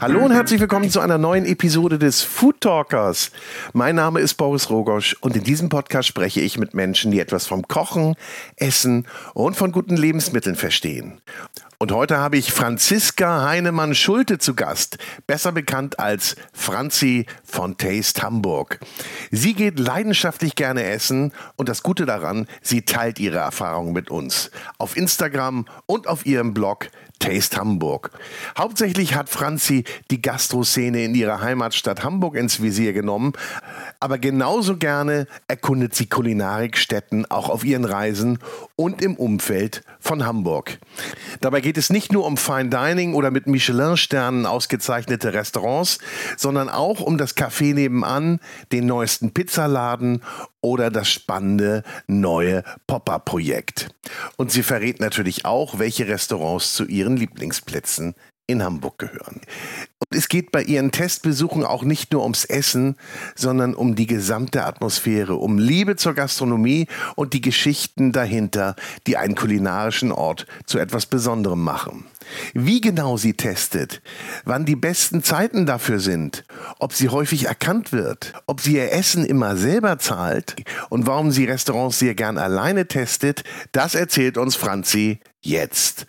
[0.00, 3.30] Hallo und herzlich willkommen zu einer neuen Episode des Food Talkers.
[3.72, 7.46] Mein Name ist Boris Rogosch und in diesem Podcast spreche ich mit Menschen, die etwas
[7.46, 8.14] vom Kochen,
[8.56, 11.22] Essen und von guten Lebensmitteln verstehen.
[11.78, 18.78] Und heute habe ich Franziska Heinemann-Schulte zu Gast, besser bekannt als Franzi von Taste Hamburg.
[19.30, 24.50] Sie geht leidenschaftlich gerne essen und das Gute daran, sie teilt ihre Erfahrungen mit uns.
[24.78, 28.10] Auf Instagram und auf ihrem Blog Taste Hamburg.
[28.58, 33.32] Hauptsächlich hat Franzi die Gastroszene in ihrer Heimatstadt Hamburg ins Visier genommen,
[34.00, 38.38] aber genauso gerne erkundet sie Kulinarikstätten auch auf ihren Reisen
[38.76, 40.78] und im Umfeld von Hamburg.
[41.40, 45.98] Dabei geht es nicht nur um Fine Dining oder mit Michelin-Sternen ausgezeichnete Restaurants,
[46.36, 48.40] sondern auch um das Café nebenan,
[48.72, 50.22] den neuesten Pizzaladen
[50.64, 53.90] oder das spannende neue Popper-Projekt.
[54.36, 58.14] Und sie verrät natürlich auch, welche Restaurants zu ihren Lieblingsplätzen
[58.46, 59.40] in Hamburg gehören.
[59.98, 62.96] Und es geht bei ihren Testbesuchen auch nicht nur ums Essen,
[63.34, 68.74] sondern um die gesamte Atmosphäre, um Liebe zur Gastronomie und die Geschichten dahinter,
[69.06, 72.06] die einen kulinarischen Ort zu etwas Besonderem machen.
[72.54, 74.02] Wie genau sie testet,
[74.44, 76.44] wann die besten Zeiten dafür sind,
[76.78, 80.56] ob sie häufig erkannt wird, ob sie ihr Essen immer selber zahlt
[80.90, 86.06] und warum sie Restaurants sehr gern alleine testet, das erzählt uns Franzi jetzt.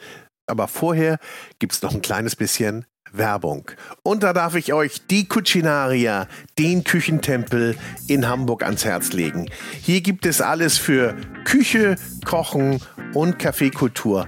[0.47, 1.17] Aber vorher
[1.59, 2.85] gibt's noch ein kleines bisschen
[3.17, 3.71] Werbung.
[4.03, 6.27] Und da darf ich euch die Cucinaria,
[6.59, 7.77] den Küchentempel
[8.07, 9.49] in Hamburg ans Herz legen.
[9.81, 12.81] Hier gibt es alles für Küche, Kochen
[13.13, 14.27] und Kaffeekultur.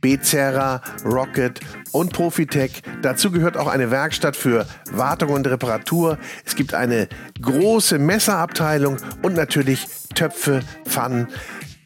[0.00, 1.60] Bezerra, Rocket
[1.92, 2.82] und Profitech.
[3.02, 6.18] Dazu gehört auch eine Werkstatt für Wartung und Reparatur.
[6.44, 7.08] Es gibt eine
[7.40, 11.28] große Messerabteilung und natürlich Töpfe, Pfannen,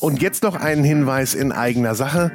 [0.00, 2.32] Und jetzt noch einen Hinweis in eigener Sache,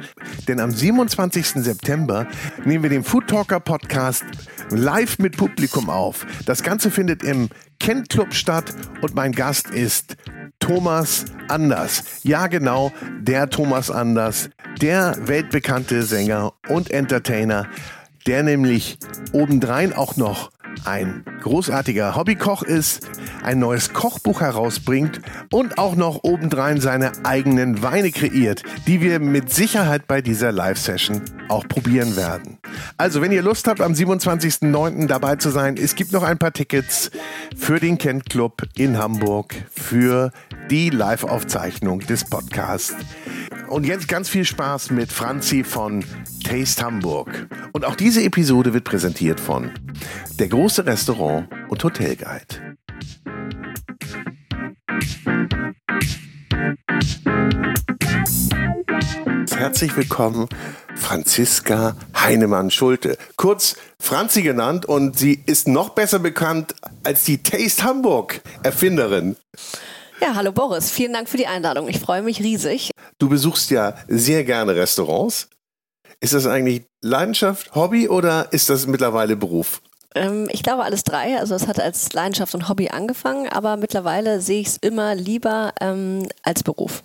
[0.48, 1.62] denn am 27.
[1.62, 2.26] September
[2.64, 4.24] nehmen wir den Food Talker Podcast
[4.70, 6.26] live mit Publikum auf.
[6.46, 10.16] Das Ganze findet im Kent Club statt und mein Gast ist
[10.58, 12.04] Thomas Anders.
[12.22, 14.50] Ja, genau, der Thomas Anders,
[14.80, 17.66] der weltbekannte Sänger und Entertainer,
[18.26, 18.98] der nämlich
[19.32, 20.50] obendrein auch noch
[20.84, 23.08] ein großartiger Hobbykoch ist,
[23.42, 25.20] ein neues Kochbuch herausbringt
[25.50, 31.22] und auch noch obendrein seine eigenen Weine kreiert, die wir mit Sicherheit bei dieser Live-Session
[31.48, 32.58] auch probieren werden.
[32.96, 35.06] Also, wenn ihr Lust habt, am 27.09.
[35.06, 37.10] dabei zu sein, es gibt noch ein paar Tickets
[37.56, 40.30] für den Kent Club in Hamburg für
[40.70, 42.94] die Live-Aufzeichnung des Podcasts.
[43.70, 46.04] Und jetzt ganz viel Spaß mit Franzi von
[46.42, 47.46] Taste Hamburg.
[47.72, 49.70] Und auch diese Episode wird präsentiert von
[50.40, 52.76] der große Restaurant und Hotelguide.
[59.56, 60.48] Herzlich willkommen,
[60.96, 63.18] Franziska Heinemann-Schulte.
[63.36, 69.36] Kurz Franzi genannt und sie ist noch besser bekannt als die Taste Hamburg Erfinderin.
[70.20, 71.88] Ja, hallo Boris, vielen Dank für die Einladung.
[71.88, 72.90] Ich freue mich riesig.
[73.18, 75.48] Du besuchst ja sehr gerne Restaurants.
[76.20, 79.80] Ist das eigentlich Leidenschaft, Hobby oder ist das mittlerweile Beruf?
[80.14, 81.38] Ähm, ich glaube alles drei.
[81.38, 85.72] Also es hat als Leidenschaft und Hobby angefangen, aber mittlerweile sehe ich es immer lieber
[85.80, 87.02] ähm, als Beruf.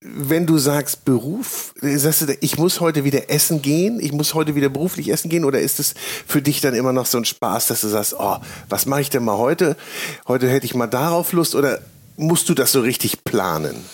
[0.00, 4.54] Wenn du sagst Beruf, sagst du, ich muss heute wieder essen gehen, ich muss heute
[4.54, 5.94] wieder beruflich essen gehen, oder ist es
[6.26, 8.36] für dich dann immer noch so ein Spaß, dass du sagst, oh,
[8.68, 9.76] was mache ich denn mal heute?
[10.28, 11.80] Heute hätte ich mal darauf Lust, oder
[12.18, 13.84] musst du das so richtig planen?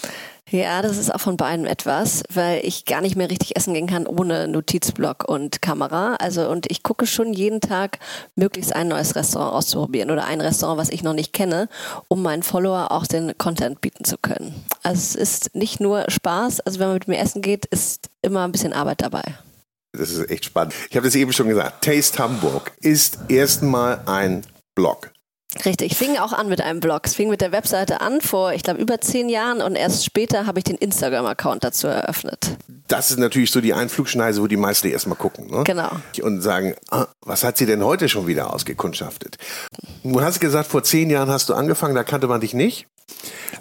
[0.50, 3.86] Ja, das ist auch von beiden etwas, weil ich gar nicht mehr richtig essen gehen
[3.86, 6.16] kann ohne Notizblock und Kamera.
[6.16, 7.98] Also und ich gucke schon jeden Tag
[8.36, 11.68] möglichst ein neues Restaurant auszuprobieren oder ein Restaurant, was ich noch nicht kenne,
[12.08, 14.54] um meinen Follower auch den Content bieten zu können.
[14.82, 18.44] Also es ist nicht nur Spaß, also wenn man mit mir essen geht, ist immer
[18.44, 19.22] ein bisschen Arbeit dabei.
[19.92, 20.74] Das ist echt spannend.
[20.90, 21.84] Ich habe das eben schon gesagt.
[21.84, 24.44] Taste Hamburg ist erstmal ein
[24.74, 25.13] Blog.
[25.64, 27.02] Richtig, fing auch an mit einem Blog.
[27.04, 30.46] Es fing mit der Webseite an vor, ich glaube, über zehn Jahren und erst später
[30.46, 32.56] habe ich den Instagram-Account dazu eröffnet.
[32.88, 35.50] Das ist natürlich so die Einflugschneise, wo die meisten erstmal gucken.
[35.50, 35.64] Ne?
[35.64, 35.90] Genau.
[36.22, 39.38] Und sagen, ah, was hat sie denn heute schon wieder ausgekundschaftet?
[40.02, 42.86] Du hast gesagt, vor zehn Jahren hast du angefangen, da kannte man dich nicht.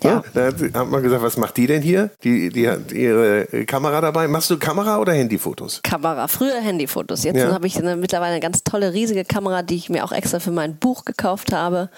[0.02, 0.22] Ja.
[0.34, 2.10] Da hat man gesagt, was macht die denn hier?
[2.24, 4.28] Die, die hat ihre Kamera dabei.
[4.28, 5.80] Machst du Kamera oder Handyfotos?
[5.84, 6.28] Kamera.
[6.28, 7.24] Früher Handyfotos.
[7.24, 7.54] Jetzt Ja.
[7.54, 10.52] habe ich eine, mittlerweile eine ganz tolle, riesige Kamera, die ich mir auch extra für
[10.52, 11.90] mein Buch gekauft habe,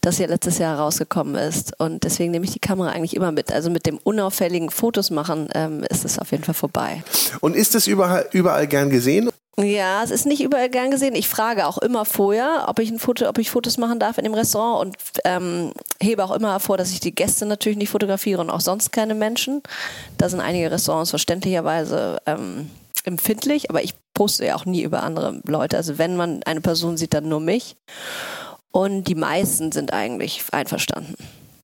[0.00, 1.78] das ja letztes Jahr rausgekommen ist.
[1.78, 3.52] Und deswegen nehme ich die Kamera eigentlich immer mit.
[3.52, 7.02] Also mit dem unauffälligen Fotos machen ähm, ist es auf jeden Fall vorbei.
[7.40, 9.30] Und ist das überall, überall gern gesehen?
[9.58, 11.14] Ja, es ist nicht überall gern gesehen.
[11.14, 14.24] Ich frage auch immer vorher, ob ich ein Foto, ob ich Fotos machen darf in
[14.24, 18.40] dem Restaurant und ähm, hebe auch immer hervor, dass ich die Gäste natürlich nicht fotografiere
[18.40, 19.62] und auch sonst keine Menschen.
[20.16, 22.70] Da sind einige Restaurants verständlicherweise ähm,
[23.04, 25.76] empfindlich, aber ich poste ja auch nie über andere Leute.
[25.76, 27.76] Also wenn man eine Person sieht, dann nur mich.
[28.70, 31.14] Und die meisten sind eigentlich einverstanden.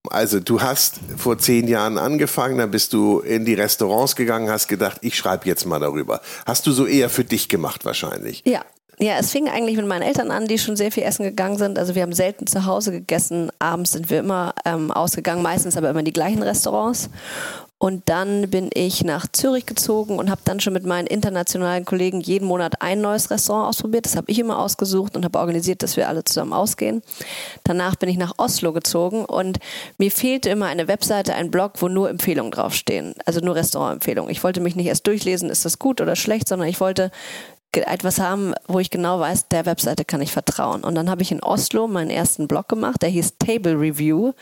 [0.09, 4.69] Also du hast vor zehn Jahren angefangen, dann bist du in die Restaurants gegangen, hast
[4.69, 6.21] gedacht, ich schreibe jetzt mal darüber.
[6.47, 8.43] Hast du so eher für dich gemacht wahrscheinlich?
[8.45, 8.63] Ja.
[9.01, 11.79] Ja, es fing eigentlich mit meinen Eltern an, die schon sehr viel essen gegangen sind.
[11.79, 13.53] Also wir haben selten zu Hause gegessen.
[13.61, 17.09] Abends sind wir immer ähm, ausgegangen, meistens aber immer in die gleichen Restaurants.
[17.79, 22.21] Und dann bin ich nach Zürich gezogen und habe dann schon mit meinen internationalen Kollegen
[22.21, 24.05] jeden Monat ein neues Restaurant ausprobiert.
[24.05, 27.03] Das habe ich immer ausgesucht und habe organisiert, dass wir alle zusammen ausgehen.
[27.63, 29.59] Danach bin ich nach Oslo gezogen und
[29.97, 33.15] mir fehlte immer eine Webseite, ein Blog, wo nur Empfehlungen draufstehen.
[33.25, 34.33] Also nur Restaurantempfehlungen.
[34.33, 37.13] Ich wollte mich nicht erst durchlesen, ist das gut oder schlecht, sondern ich wollte
[37.73, 40.83] etwas haben, wo ich genau weiß, der Webseite kann ich vertrauen.
[40.83, 44.33] Und dann habe ich in Oslo meinen ersten Blog gemacht, der hieß Table Review,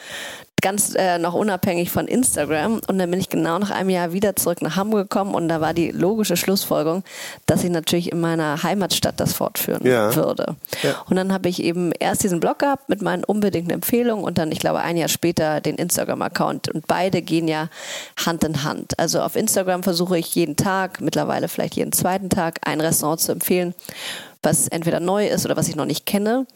[0.67, 2.81] ganz äh, noch unabhängig von Instagram.
[2.89, 5.61] Und dann bin ich genau nach einem Jahr wieder zurück nach Hamburg gekommen und da
[5.61, 7.05] war die logische Schlussfolgerung,
[7.47, 10.13] dass ich natürlich in meiner Heimatstadt das fortführen Ja.
[10.17, 10.57] würde.
[10.83, 10.97] Ja.
[11.09, 14.51] Und dann habe ich eben erst diesen Blog gehabt mit meinen unbedingten Empfehlungen und dann,
[14.51, 16.75] ich glaube, ein Jahr später den Instagram-Account.
[16.75, 17.69] Und beide gehen ja
[18.25, 18.99] Hand in Hand.
[18.99, 23.31] Also auf Instagram versuche ich jeden Tag, mittlerweile vielleicht jeden zweiten Tag, ein Restaurant zu
[23.31, 23.73] empfehlen,
[24.43, 26.47] was entweder neu ist oder was ich noch nicht kenne.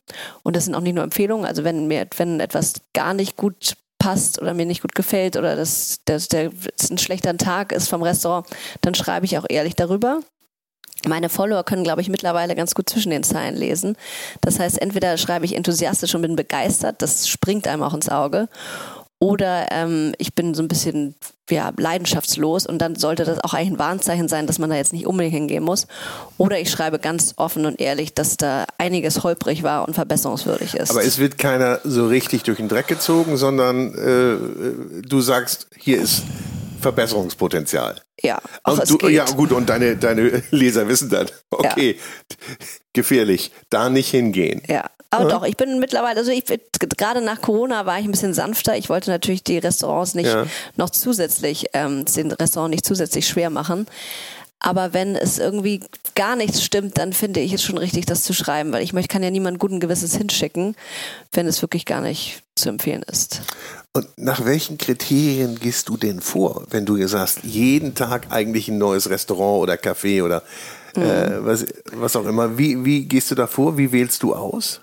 [0.42, 1.46] Und das sind auch nicht nur Empfehlungen.
[1.46, 5.54] Also wenn mir, wenn etwas gar nicht gut passt oder mir nicht gut gefällt oder
[5.54, 8.48] das, das, der, es ein schlechter Tag ist vom Restaurant,
[8.80, 10.20] dann schreibe ich auch ehrlich darüber.
[11.06, 13.96] Meine Follower können, glaube ich, mittlerweile ganz gut zwischen den Zeilen lesen.
[14.40, 18.48] Das heißt, entweder schreibe ich enthusiastisch und bin begeistert, das springt einem auch ins Auge,
[19.22, 21.14] oder ähm, ich bin so ein bisschen
[21.50, 24.92] ja, leidenschaftslos und dann sollte das auch eigentlich ein Warnzeichen sein, dass man da jetzt
[24.94, 25.86] nicht unbedingt hingehen muss.
[26.38, 30.90] Oder ich schreibe ganz offen und ehrlich, dass da einiges holprig war und verbesserungswürdig ist.
[30.90, 36.00] Aber es wird keiner so richtig durch den Dreck gezogen, sondern äh, du sagst, hier
[36.00, 36.22] ist
[36.80, 38.00] Verbesserungspotenzial.
[38.22, 39.10] ja, auch Und du, geht.
[39.10, 41.98] ja, gut, und deine, deine Leser wissen dann, okay,
[42.94, 44.62] gefährlich, da nicht hingehen.
[44.66, 46.44] Ja, aber doch, ich bin mittlerweile, also ich
[46.96, 48.76] gerade nach Corona war ich ein bisschen sanfter.
[48.76, 50.46] Ich wollte natürlich die Restaurants nicht Ja.
[50.76, 53.86] noch zusätzlich, ähm, den Restaurant nicht zusätzlich schwer machen.
[54.62, 55.80] Aber wenn es irgendwie
[56.14, 59.08] gar nichts stimmt, dann finde ich es schon richtig, das zu schreiben, weil ich möchte,
[59.08, 60.76] kann ja niemand guten Gewissens hinschicken,
[61.32, 63.40] wenn es wirklich gar nicht zu empfehlen ist.
[63.94, 68.76] Und nach welchen Kriterien gehst du denn vor, wenn du sagst, jeden Tag eigentlich ein
[68.78, 70.42] neues Restaurant oder Café oder
[70.96, 71.02] Mhm.
[71.04, 72.58] äh, was, was auch immer?
[72.58, 73.78] Wie, wie gehst du da vor?
[73.78, 74.80] Wie wählst du aus?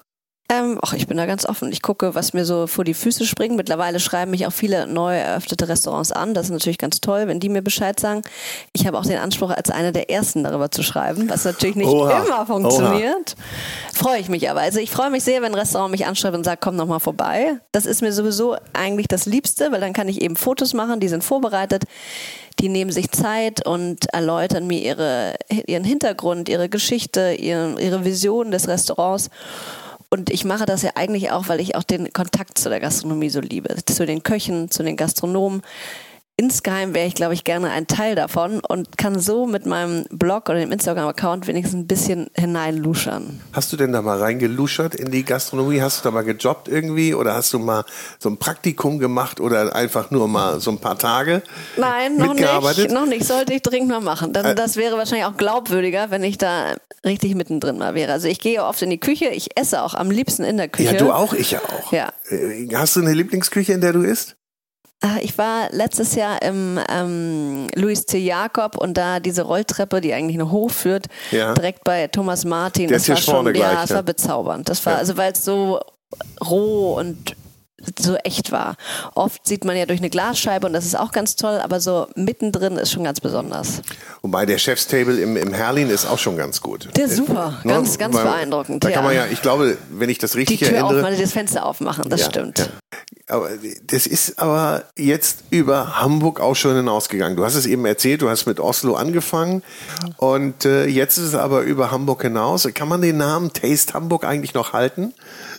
[0.50, 1.74] Ähm, ach, ich bin da ganz offen.
[1.74, 3.58] Ich gucke, was mir so vor die Füße springt.
[3.58, 6.34] Mittlerweile schreiben mich auch viele neu eröffnete Restaurants an.
[6.34, 8.22] Das ist natürlich ganz toll, wenn die mir Bescheid sagen.
[8.72, 11.90] Ich habe auch den Anspruch, als einer der ersten darüber zu schreiben, was natürlich nicht
[11.90, 12.24] Oha.
[12.24, 13.36] immer funktioniert.
[13.94, 14.62] Freue ich mich aber.
[14.62, 17.00] Also ich freue mich sehr, wenn ein Restaurant mich anschreibt und sagt, komm noch mal
[17.00, 17.60] vorbei.
[17.74, 21.10] Das ist mir sowieso eigentlich das Liebste, weil dann kann ich eben Fotos machen, die
[21.10, 21.84] sind vorbereitet.
[22.60, 25.36] Die nehmen sich Zeit und erläutern mir ihre,
[25.68, 29.30] ihren Hintergrund, ihre Geschichte, ihre, ihre Vision des Restaurants.
[30.10, 33.30] Und ich mache das ja eigentlich auch, weil ich auch den Kontakt zu der Gastronomie
[33.30, 33.76] so liebe.
[33.86, 35.62] Zu den Köchen, zu den Gastronomen.
[36.40, 40.50] Insgeheim wäre ich, glaube ich, gerne ein Teil davon und kann so mit meinem Blog
[40.50, 43.42] oder dem Instagram-Account wenigstens ein bisschen hineinluschern.
[43.54, 45.82] Hast du denn da mal reingeluschert in die Gastronomie?
[45.82, 47.86] Hast du da mal gejobbt irgendwie oder hast du mal
[48.20, 51.42] so ein Praktikum gemacht oder einfach nur mal so ein paar Tage
[51.76, 52.36] Nein, noch?
[52.38, 52.82] Äh.
[52.82, 52.92] nicht.
[52.92, 53.26] Noch nicht.
[53.26, 54.32] Sollte ich dringend mal machen.
[54.32, 58.14] Dann, das wäre wahrscheinlich auch glaubwürdiger, wenn ich da richtig mittendrin mal wäre.
[58.14, 59.26] Also ich gehe oft in die Küche.
[59.30, 60.94] Ich esse auch am liebsten in der Küche.
[60.94, 61.92] Ja, du auch, ich ja auch.
[61.92, 62.14] Ja.
[62.30, 64.37] Äh, Hast du eine Lieblingsküche, in der du isst?
[65.02, 68.18] Ah, Ich war letztes Jahr im ähm, Louis C.
[68.18, 71.54] Jakob und da diese Rolltreppe, die eigentlich nur hochführt, Ja.
[71.54, 72.88] direkt bei Thomas Martin.
[72.88, 73.96] Der das ist hier war schon, vorne ja, gleich, es ne?
[73.98, 74.70] war bezaubernd.
[74.70, 75.00] Das war Ja.
[75.00, 75.80] also, weil es so
[76.44, 77.36] roh und
[78.00, 78.76] so echt war.
[79.14, 82.08] Oft sieht man ja durch eine Glasscheibe und das ist auch ganz toll, aber so
[82.16, 83.82] mittendrin ist schon ganz besonders.
[84.24, 86.90] Wobei der Chefstable im, im Herlin ist auch schon ganz gut.
[86.98, 87.74] Der ist super, Ne?
[87.74, 88.84] ganz, ganz Weil beeindruckend.
[88.84, 88.96] Da ja.
[88.96, 91.66] kann man ja, ich glaube, wenn ich das die richtig Tür erinnere, aufmachen, das Fenster
[91.68, 92.58] aufmachen, das Ja, stimmt.
[92.58, 92.66] ja.
[93.28, 93.50] Aber
[93.86, 97.36] das ist aber jetzt über Hamburg auch schon hinausgegangen.
[97.36, 99.64] Du hast es eben erzählt, du hast mit Oslo angefangen
[100.16, 102.68] und äh, jetzt ist es aber über Hamburg hinaus.
[102.74, 105.14] Kann man den Namen Taste Hamburg eigentlich noch halten?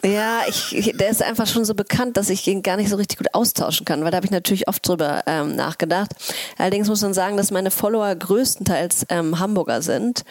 [0.04, 3.18] Ja, ich, der ist einfach schon so bekannt, dass ich ihn gar nicht so richtig
[3.18, 6.12] gut austauschen kann, weil da habe ich natürlich oft drüber ähm, nachgedacht.
[6.56, 10.24] Allerdings muss man sagen, dass meine Follower größtenteils ähm, Hamburger sind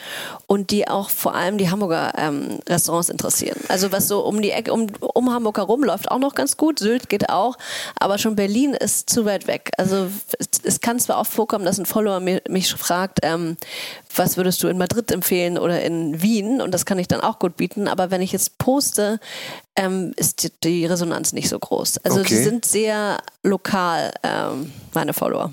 [0.47, 3.59] und die auch vor allem die Hamburger ähm, Restaurants interessieren.
[3.67, 6.79] Also was so um die Ecke, um, um Hamburg herum läuft auch noch ganz gut,
[6.79, 7.57] Sylt geht auch,
[7.99, 9.71] aber schon Berlin ist zu weit weg.
[9.77, 10.07] Also
[10.63, 13.57] es, kann zwar auch vorkommen, dass ein Follower mich fragt, ähm,
[14.15, 17.39] was würdest du in Madrid empfehlen oder in Wien und das kann ich dann auch
[17.39, 19.19] gut bieten, aber wenn ich jetzt poste,
[19.77, 21.99] ähm, ist die, Resonanz nicht so groß.
[21.99, 22.29] Also Okay.
[22.29, 25.51] die sind sehr lokal, ähm, meine Follower.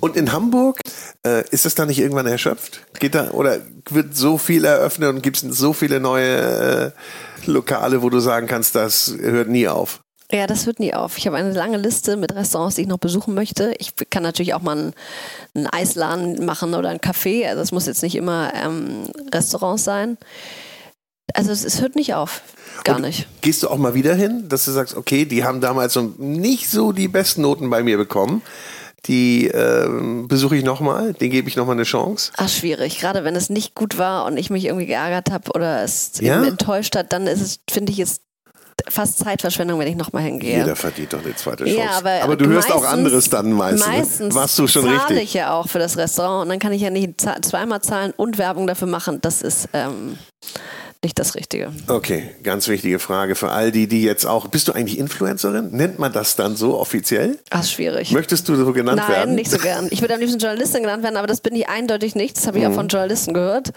[0.00, 0.80] Und in Hamburg
[1.26, 2.80] äh, ist es da nicht irgendwann erschöpft?
[2.98, 3.58] Geht da oder
[3.90, 6.92] wird so viel eröffnet und gibt es so viele neue
[7.44, 10.01] äh, Lokale, wo du sagen kannst, das hört nie auf?
[10.32, 11.18] Ja, das hört nie auf.
[11.18, 13.74] Ich habe eine lange Liste mit Restaurants, die ich noch besuchen möchte.
[13.78, 14.94] Ich kann natürlich auch mal einen,
[15.54, 17.46] einen Eisladen machen oder ein Café.
[17.48, 20.16] Also es muss jetzt nicht immer ähm, Restaurants sein.
[21.34, 22.42] Also es, es hört nicht auf.
[22.84, 23.26] Gar Und nicht.
[23.42, 26.70] Gehst du auch mal wieder hin, dass du sagst, okay, die haben damals so nicht
[26.70, 28.42] so die besten Noten bei mir bekommen.
[29.06, 32.32] Die ähm, besuche ich nochmal, den gebe ich nochmal eine Chance.
[32.36, 33.00] Ach, schwierig.
[33.00, 36.42] Gerade wenn es nicht gut war und ich mich irgendwie geärgert habe oder es Ja?
[36.44, 38.22] enttäuscht hat, dann ist es, finde ich, jetzt
[38.88, 40.58] fast Zeitverschwendung, wenn ich nochmal hingehe.
[40.58, 41.78] Jeder verdient doch eine zweite Chance.
[41.78, 43.86] Ja, aber, du hörst auch anderes dann meistens.
[43.86, 45.22] Meistens Warst du schon zahle richtig.
[45.22, 48.38] ich ja auch für das Restaurant und dann kann ich ja nicht zweimal zahlen und
[48.38, 49.20] Werbung dafür machen.
[49.20, 50.18] Das ist ähm,
[51.04, 51.72] nicht das Richtige.
[51.88, 54.46] Okay, ganz wichtige Frage für all die, die jetzt auch.
[54.46, 55.70] Bist du eigentlich Influencerin?
[55.72, 57.38] Nennt man das dann so offiziell?
[57.50, 58.12] Ach, schwierig.
[58.12, 59.34] Möchtest du so genannt Nein, werden?
[59.34, 59.88] nicht so gern.
[59.90, 62.36] Ich würde am liebsten Journalistin genannt werden, aber das bin ich eindeutig nicht.
[62.36, 62.74] Das habe ich auch Mhm.
[62.76, 63.72] von Journalisten gehört.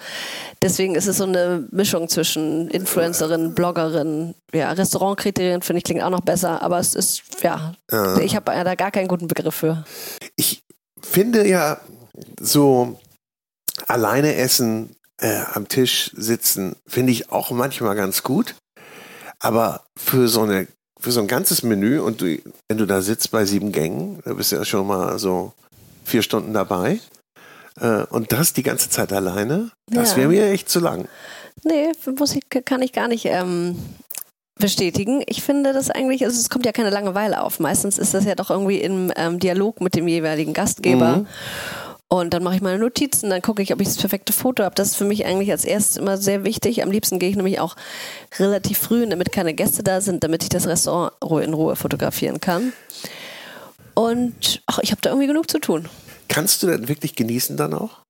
[0.61, 6.09] Deswegen ist es so eine Mischung zwischen Influencerin, Bloggerin, ja, Restaurantkriterien finde ich klingt auch
[6.11, 7.73] noch besser, aber es ist, ja,
[8.21, 9.83] ich habe da gar keinen guten Begriff für.
[10.35, 10.63] Ich
[11.01, 11.79] finde ja
[12.39, 12.99] so
[13.87, 18.55] alleine essen, äh, am Tisch sitzen, finde ich auch manchmal ganz gut.
[19.39, 20.67] Aber für so eine
[20.99, 22.37] für so ein ganzes Menü und du,
[22.69, 25.53] wenn du da sitzt bei sieben Gängen, da bist du ja schon mal so
[26.03, 26.99] vier Stunden dabei.
[27.79, 30.17] Äh, und das die ganze Zeit alleine, das Ja.
[30.17, 31.07] wäre mir echt zu lang.
[31.63, 33.77] Nee, muss ich, kann ich gar nicht ähm,
[34.59, 35.21] bestätigen.
[35.27, 37.59] Ich finde das eigentlich, also es kommt ja keine Langeweile auf.
[37.59, 41.17] Meistens ist das ja doch irgendwie im ähm, Dialog mit dem jeweiligen Gastgeber.
[41.17, 41.27] Mhm.
[42.07, 44.75] Und dann mache ich meine Notizen, dann gucke ich, ob ich das perfekte Foto habe.
[44.75, 46.83] Das ist für mich eigentlich als erstes immer sehr wichtig.
[46.83, 47.75] Am liebsten gehe ich nämlich auch
[48.37, 52.73] relativ früh, damit keine Gäste da sind, damit ich das Restaurant in Ruhe fotografieren kann.
[53.95, 55.89] Und ach, ich habe da irgendwie genug zu tun.
[56.27, 58.01] Kannst du das wirklich genießen dann auch?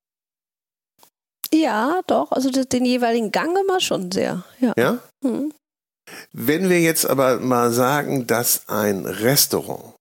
[1.54, 2.32] Ja, doch.
[2.32, 4.44] Also den, den jeweiligen Gang immer schon sehr.
[4.60, 4.74] Ja.
[4.78, 4.98] Ja?
[5.24, 5.54] Hm.
[6.34, 9.95] Wenn wir jetzt aber mal sagen, dass ein Restaurant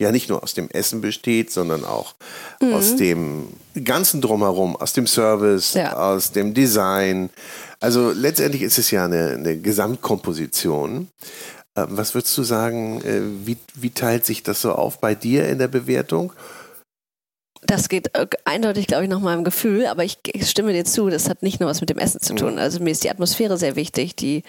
[0.00, 2.14] ja nicht nur aus dem Essen besteht, sondern auch
[2.60, 2.72] Mhm.
[2.74, 3.48] aus dem
[3.84, 5.96] ganzen Drumherum, aus dem Service, Ja.
[5.96, 7.30] aus dem Design.
[7.78, 11.08] Also letztendlich ist es ja eine, eine Gesamtkomposition.
[11.76, 15.48] Ähm, Was würdest du sagen, äh, wie, wie teilt sich das so auf bei dir
[15.48, 16.32] in der Bewertung?
[17.62, 21.10] Das geht äh, eindeutig, glaube ich, nach meinem Gefühl, aber ich, ich stimme dir zu,
[21.10, 22.58] das hat nicht nur was mit dem Essen zu tun.
[22.58, 24.44] Also mir ist die Atmosphäre sehr wichtig, die,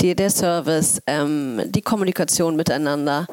[0.00, 3.26] die, der Service, ähm, die Kommunikation miteinander.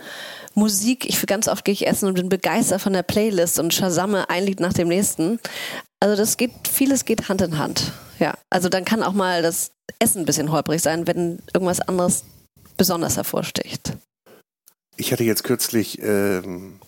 [0.53, 4.29] Musik, ich ganz oft gehe ich essen und bin begeistert von der Playlist und shazamme
[4.29, 5.39] ein Lied nach dem nächsten.
[5.99, 7.91] Also das geht, vieles geht Hand in Hand.
[8.19, 12.23] Ja, also dann kann auch mal das Essen ein bisschen holprig sein, wenn irgendwas anderes
[12.77, 13.93] besonders hervorsticht.
[14.97, 16.79] Ich hatte jetzt kürzlich ähm,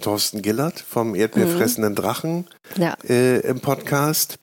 [0.00, 2.46] Thorsten Gillert vom Erdbeerfressenden Drachen
[2.76, 4.38] Ja, äh, im Podcast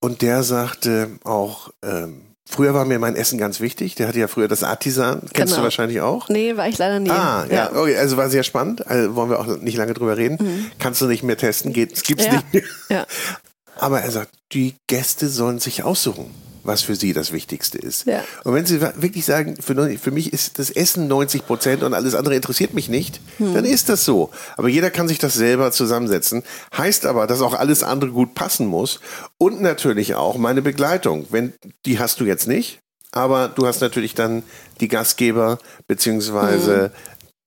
[0.00, 3.94] und der sagte auch, ähm, früher war mir mein Essen ganz wichtig.
[3.94, 5.62] Der hatte ja früher das Artisan, kennst du Genau.
[5.64, 6.28] wahrscheinlich auch.
[6.28, 7.10] nee, war ich leider nie.
[7.10, 8.86] Ah, ja, okay, also war sehr spannend.
[8.86, 10.70] Also wollen wir auch nicht lange drüber reden.
[10.78, 12.32] Kannst du nicht mehr testen, geht, gibt's Mhm.
[12.32, 12.42] Ja.
[12.52, 12.62] nicht mehr.
[12.98, 13.06] Ja.
[13.76, 16.30] Aber er sagt, die Gäste sollen sich aussuchen,
[16.64, 18.06] was für sie das Wichtigste ist.
[18.06, 18.22] Ja.
[18.44, 22.14] Und wenn sie wirklich sagen, für, für mich ist das Essen 90 Prozent und alles
[22.14, 23.54] andere interessiert mich nicht, Hm.
[23.54, 24.30] dann ist das so.
[24.56, 26.42] Aber jeder kann sich das selber zusammensetzen.
[26.76, 29.00] Heißt aber, dass auch alles andere gut passen muss.
[29.38, 31.26] Und natürlich auch meine Begleitung.
[31.30, 31.52] Wenn,
[31.86, 32.78] die hast du jetzt nicht,
[33.10, 34.42] aber du hast natürlich dann
[34.80, 36.90] die Gastgeber beziehungsweise Hm.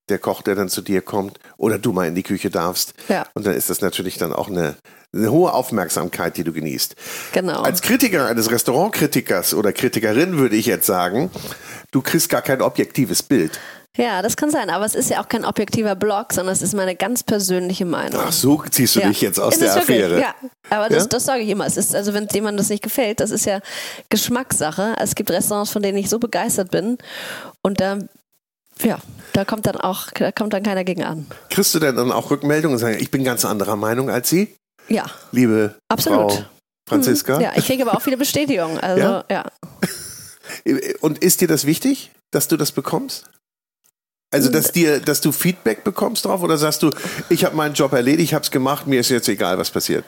[0.09, 2.93] der Koch, der dann zu dir kommt oder du mal in die Küche darfst.
[3.09, 3.25] Ja.
[3.33, 4.75] Und dann ist das natürlich dann auch eine,
[5.15, 6.95] eine hohe Aufmerksamkeit, die du genießt.
[7.31, 7.61] Genau.
[7.61, 11.31] Als Kritiker eines Restaurantkritikers oder Kritikerin würde ich jetzt sagen,
[11.91, 13.59] du kriegst gar kein objektives Bild.
[13.97, 16.73] Ja, das kann sein, aber es ist ja auch kein objektiver Blog, sondern es ist
[16.73, 18.21] meine ganz persönliche Meinung.
[18.25, 19.07] Ach, so ziehst du Ja.
[19.07, 19.77] dich jetzt aus Ist der?
[19.77, 20.19] Affäre.
[20.19, 20.35] Ja,
[20.69, 21.09] aber das, Ja?
[21.09, 21.65] das sage ich immer.
[21.65, 23.61] Es ist, also wenn jemandem das nicht gefällt, das ist ja
[24.09, 24.95] Geschmackssache.
[24.99, 26.97] Es gibt Restaurants, von denen ich so begeistert bin
[27.61, 27.99] und da,
[28.83, 28.97] ja,
[29.31, 31.25] da kommt dann auch, da kommt dann keiner gegen an.
[31.49, 34.53] Kriegst du denn dann auch Rückmeldungen und sagen, ich bin ganz anderer Meinung als Sie,
[34.87, 36.31] Ja, liebe Absolut.
[36.31, 36.45] Frau
[36.87, 37.37] Franziska?
[37.37, 37.41] Mhm.
[37.41, 38.79] ja, ich kriege aber auch viele Bestätigungen.
[38.79, 39.25] Also Ja?
[39.29, 39.43] ja.
[41.01, 43.25] Und ist dir das wichtig, dass du das bekommst?
[44.31, 46.89] Also, dass dir, dass du Feedback bekommst drauf oder sagst du,
[47.29, 50.03] ich habe meinen Job erledigt, ich habe es gemacht, mir ist jetzt egal, was passiert?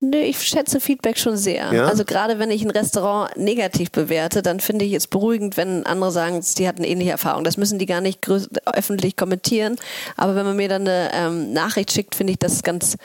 [0.00, 1.72] Nö, ich schätze Feedback schon sehr.
[1.72, 1.86] Ja?
[1.86, 6.12] Also gerade wenn ich ein Restaurant negativ bewerte, dann finde ich es beruhigend, wenn andere
[6.12, 7.44] sagen, die hatten ähnliche Erfahrungen.
[7.44, 8.20] Das müssen die gar nicht
[8.66, 9.76] öffentlich kommentieren.
[10.16, 12.96] Aber wenn man mir dann eine ähm, Nachricht schickt, finde ich das ganz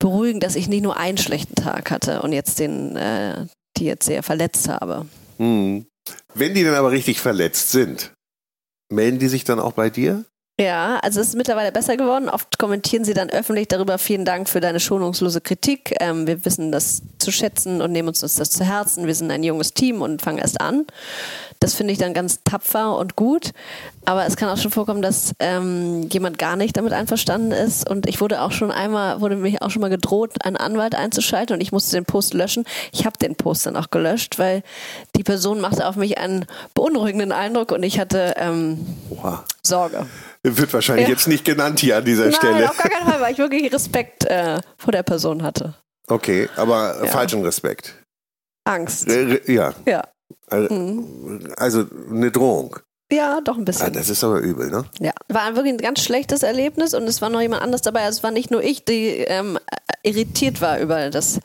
[0.00, 4.06] beruhigend, dass ich nicht nur einen schlechten Tag hatte und jetzt den, äh, die jetzt
[4.06, 5.06] sehr verletzt habe.
[5.38, 5.86] Hm.
[6.34, 8.12] Wenn die dann aber richtig verletzt sind,
[8.90, 10.24] melden die sich dann auch bei dir?
[10.60, 12.28] Ja, also es ist mittlerweile besser geworden.
[12.28, 15.94] Oft kommentieren sie dann öffentlich darüber, vielen Dank für deine schonungslose Kritik.
[16.00, 19.06] Ähm, wir wissen das zu schätzen und nehmen uns das zu Herzen.
[19.06, 20.86] Wir sind ein junges Team und fangen erst an.
[21.60, 23.52] Das finde ich dann ganz tapfer und gut.
[24.04, 27.88] Aber es kann auch schon vorkommen, dass ähm, jemand gar nicht damit einverstanden ist.
[27.88, 31.54] Und ich wurde auch schon einmal, wurde mich auch schon mal gedroht, einen Anwalt einzuschalten
[31.54, 32.64] und ich musste den Post löschen.
[32.92, 34.62] Ich habe den Post dann auch gelöscht, weil
[35.16, 38.86] die Person machte auf mich einen beunruhigenden Eindruck und ich hatte ähm.
[39.62, 40.06] Sorge.
[40.42, 41.12] Wird wahrscheinlich Ja.
[41.14, 42.70] jetzt nicht genannt hier an dieser Nein, Stelle.
[42.70, 45.74] auf gar keinen Fall, weil ich wirklich Respekt äh, vor der Person hatte.
[46.08, 47.06] Okay, aber Ja.
[47.10, 47.94] falschen Respekt.
[48.64, 49.08] Angst.
[49.08, 50.02] Äh, re- Ja, Ja.
[50.48, 51.52] also, Mhm.
[51.56, 52.76] also eine Drohung.
[53.12, 53.92] Ja, doch ein Ah, bisschen.
[53.92, 54.84] das ist aber übel, ne?
[55.00, 58.02] Ja, war wirklich ein ganz schlechtes Erlebnis und es war noch jemand anders dabei.
[58.04, 59.58] Also Es war nicht nur ich, die ähm,
[60.04, 61.40] irritiert war über das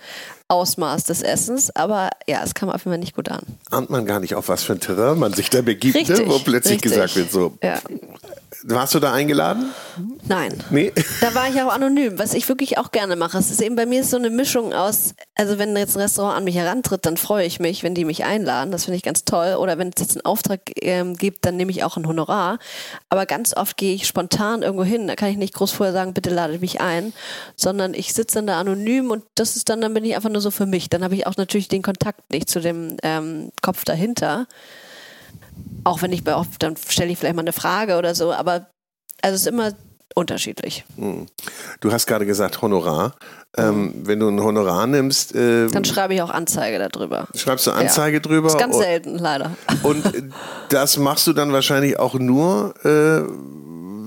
[0.48, 3.42] Ausmaß des Essens, aber ja, es kam auf jeden Fall nicht gut an.
[3.72, 6.28] Ahnt man gar nicht, auf was für ein Terrain man sich da begibt, Richtig, ne?
[6.28, 6.92] wo plötzlich richtig.
[6.92, 7.58] gesagt wird, so.
[7.64, 7.80] Ja.
[8.68, 9.70] Warst du da eingeladen?
[10.28, 10.52] Nein.
[10.72, 10.92] Nee.
[11.22, 13.38] Da war ich auch anonym, was ich wirklich auch gerne mache.
[13.38, 16.46] Es ist eben bei mir so eine Mischung aus, also wenn jetzt ein Restaurant an
[16.46, 18.72] mich herantritt, dann freue ich mich, wenn die mich einladen.
[18.72, 19.58] Das finde ich ganz toll.
[19.60, 22.58] Oder wenn es jetzt einen Auftrag ähm, gibt, dann nehme ich auch ein Honorar.
[23.10, 25.06] Aber ganz oft gehe ich spontan irgendwo hin.
[25.06, 27.14] Da kann ich nicht groß vorher sagen, bitte ladet mich ein,
[27.56, 30.42] sondern ich sitze dann da anonym und das ist dann, dann bin ich einfach nur
[30.42, 30.90] so für mich.
[30.90, 34.48] Dann habe ich auch natürlich den Kontakt nicht zu dem ähm, Kopf dahinter.
[35.84, 38.68] Auch wenn ich bei oft, dann stelle ich vielleicht mal eine Frage oder so, aber
[39.22, 39.72] also es ist immer
[40.16, 40.86] unterschiedlich.
[41.80, 43.16] Du hast gerade gesagt Honorar.
[43.58, 47.28] Ähm, wenn du ein Honorar nimmst, äh, Dann schreibe ich auch Anzeige darüber.
[47.36, 48.44] schreibst du Anzeige drüber.
[48.48, 49.52] Das ist ganz und- selten, leider.
[49.84, 50.24] Und äh,
[50.70, 53.22] das machst du dann wahrscheinlich auch nur, äh,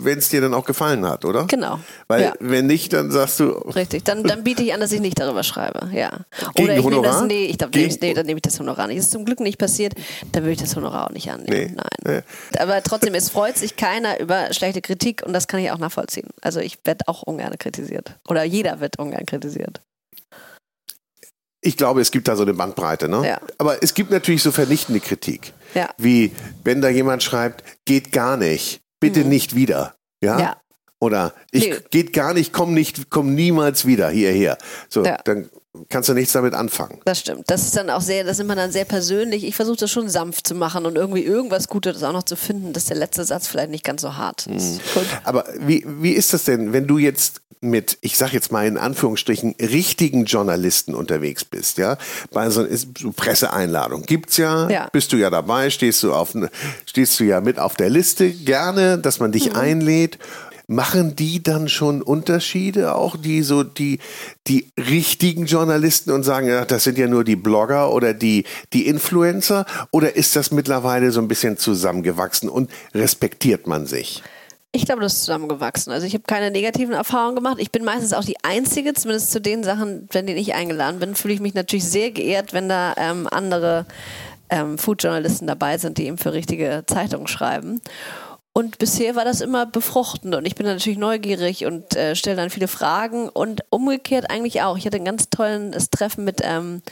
[0.04, 1.46] wenn es dir dann auch gefallen hat, oder?
[1.46, 1.80] Genau.
[2.06, 2.32] Weil ja.
[2.40, 5.42] wenn nicht, dann sagst du, Richtig, dann, dann biete ich an, dass ich nicht darüber
[5.42, 5.90] schreibe.
[5.94, 6.10] Ja.
[6.54, 7.20] Gegen Oder ich nehme Honorar?
[7.20, 8.98] das, nee, ich glaub, Gegen- nee, dann nehme ich das Honorar nicht.
[8.98, 9.94] Das ist zum Glück nicht passiert,
[10.32, 11.76] dann würde ich das Honorar auch nicht annehmen.
[11.76, 11.82] Nee.
[12.04, 12.22] Nein.
[12.58, 16.28] Aber trotzdem, es freut sich keiner über schlechte Kritik und das kann ich auch nachvollziehen.
[16.40, 18.18] Also ich werde auch ungern kritisiert.
[18.28, 19.80] Oder jeder wird ungern kritisiert.
[21.60, 23.26] ich glaube, es gibt da so eine Bandbreite, ne?
[23.26, 23.40] Ja.
[23.58, 25.52] Aber es gibt natürlich so vernichtende Kritik.
[25.74, 25.90] Ja.
[25.98, 26.32] Wie,
[26.64, 29.94] wenn da jemand schreibt, geht gar nicht, bitte nicht wieder.
[30.22, 30.34] Ja?
[30.34, 30.40] Mhm.
[30.40, 30.56] Ja.
[31.00, 31.76] Oder ich Nee.
[31.90, 34.58] geht gar nicht, komm nicht, komm niemals wieder hierher.
[34.88, 35.18] So, Ja.
[35.24, 35.48] dann
[35.88, 37.00] kannst du nichts damit anfangen.
[37.04, 37.44] Das stimmt.
[37.46, 39.44] Das ist dann auch sehr, das nimmt man dann sehr persönlich.
[39.44, 42.72] Ich versuche das schon sanft zu machen und irgendwie irgendwas Gutes auch noch zu finden,
[42.72, 44.80] dass der letzte Satz vielleicht nicht ganz so hart ist.
[44.94, 45.06] Gut.
[45.24, 48.78] Aber wie, wie ist das denn, wenn du jetzt mit, ich sag jetzt mal in
[48.78, 51.96] Anführungsstrichen, richtigen Journalisten unterwegs bist, ja?
[52.32, 54.88] Bei so, ist, so Presseeinladung gibt's ja, Ja.
[54.92, 56.34] bist du ja dabei, stehst du auf,
[56.86, 59.32] stehst du ja mit auf der Liste gerne, dass man Mhm.
[59.32, 60.18] dich einlädt.
[60.70, 64.00] Machen die dann schon Unterschiede auch, die so die,
[64.46, 68.86] die richtigen Journalisten und sagen, ja, das sind ja nur die Blogger oder die, die
[68.86, 69.64] Influencer?
[69.92, 74.22] Oder ist das mittlerweile so ein bisschen zusammengewachsen und respektiert man sich?
[74.72, 75.90] Ich glaube, das ist zusammengewachsen.
[75.90, 77.56] Also ich habe keine negativen Erfahrungen gemacht.
[77.58, 81.14] Ich bin meistens auch die Einzige, zumindest zu den Sachen, wenn denen ich eingeladen bin,
[81.14, 83.86] fühle ich mich natürlich sehr geehrt, wenn da ähm, andere
[84.50, 87.80] ähm, Food-Journalisten dabei sind, die eben für richtige Zeitungen schreiben.
[88.58, 92.50] Und bisher war das immer befruchtend und ich bin natürlich neugierig und äh, stelle dann
[92.50, 94.76] viele Fragen und umgekehrt eigentlich auch.
[94.76, 96.82] Ich hatte ein ganz tolles Treffen mit ähm,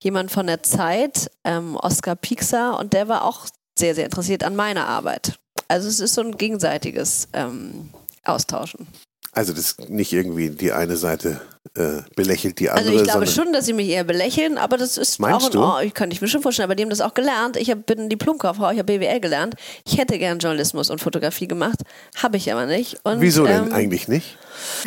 [0.00, 3.46] jemand von der Zeit, ähm, Oskar Piekser, und der war auch
[3.78, 5.38] sehr, sehr interessiert an meiner Arbeit.
[5.66, 7.88] Also es ist so ein gegenseitiges ähm,
[8.24, 8.86] Austauschen.
[9.32, 11.40] Also das ist nicht irgendwie die eine Seite
[11.78, 12.86] äh, belächelt die andere.
[12.88, 15.52] Also ich glaube schon, dass sie mich eher belächeln, aber das ist Meinst auch in
[15.52, 15.60] du?
[15.60, 15.86] Ordnung.
[15.86, 17.56] Ich kann ich mir schon vorstellen, aber die haben das auch gelernt.
[17.56, 19.54] Ich hab, bin Diplomkauffrau, ich habe BWL gelernt.
[19.86, 21.78] Ich hätte gern Journalismus und Fotografie gemacht,
[22.16, 22.98] habe ich aber nicht.
[23.04, 24.36] Und, Wieso denn ähm, eigentlich nicht?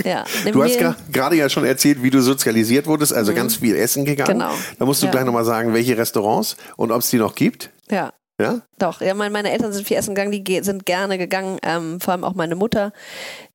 [0.04, 0.78] Ja, Du hast
[1.12, 4.38] gerade ja schon erzählt, wie du sozialisiert wurdest, also ganz viel essen gegangen.
[4.38, 4.42] Mhm.
[4.42, 4.54] Genau.
[4.78, 5.12] Da musst du Ja.
[5.14, 7.70] gleich nochmal sagen, welche Restaurants und ob es die noch gibt.
[7.90, 8.12] ja.
[8.40, 8.62] Ja?
[8.80, 12.14] Doch, ja, mein, meine Eltern sind viel essen gegangen, die sind gerne gegangen, ähm, vor
[12.14, 12.92] allem auch meine Mutter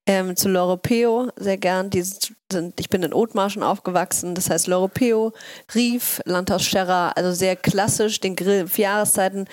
[0.07, 1.90] ähm, zu L'Europeo sehr gern.
[1.90, 5.33] Die sind, ich bin in Othmarschen aufgewachsen, das heißt L'Europeo,
[5.75, 9.49] Rief, Landhaus Scherra, also sehr klassisch, den Grill, vier Jahreszeiten.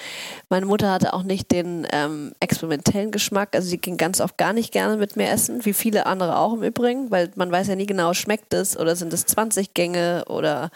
[0.50, 4.54] Meine Mutter hatte auch nicht den ähm, experimentellen Geschmack, also sie ging ganz oft gar
[4.54, 7.76] nicht gerne mit mir essen, wie viele andere auch im Übrigen, weil man weiß ja
[7.76, 10.70] nie genau, schmeckt es oder sind es 20 Gänge oder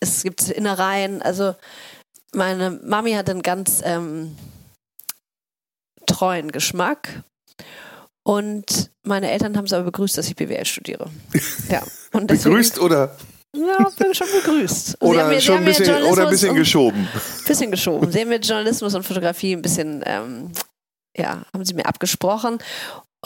[0.00, 1.54] es gibt Innereien, also
[2.34, 4.36] meine Mami hat einen ganz ähm,
[6.06, 7.22] treuen Geschmack.
[8.24, 11.10] Und meine Eltern haben es aber begrüßt, dass ich BWL studiere.
[11.70, 11.82] Ja.
[12.12, 13.16] Und deswegen, Begrüßt oder,
[13.54, 14.96] Ja, bin schon begrüßt.
[15.02, 17.06] Oder, mir- schon ein bisschen, oder ein bisschen geschoben?
[17.46, 18.10] bisschen geschoben.
[18.10, 20.50] Sie haben mir Journalismus und Fotografie ein bisschen, ähm,
[21.16, 22.58] ja, haben sie mir abgesprochen.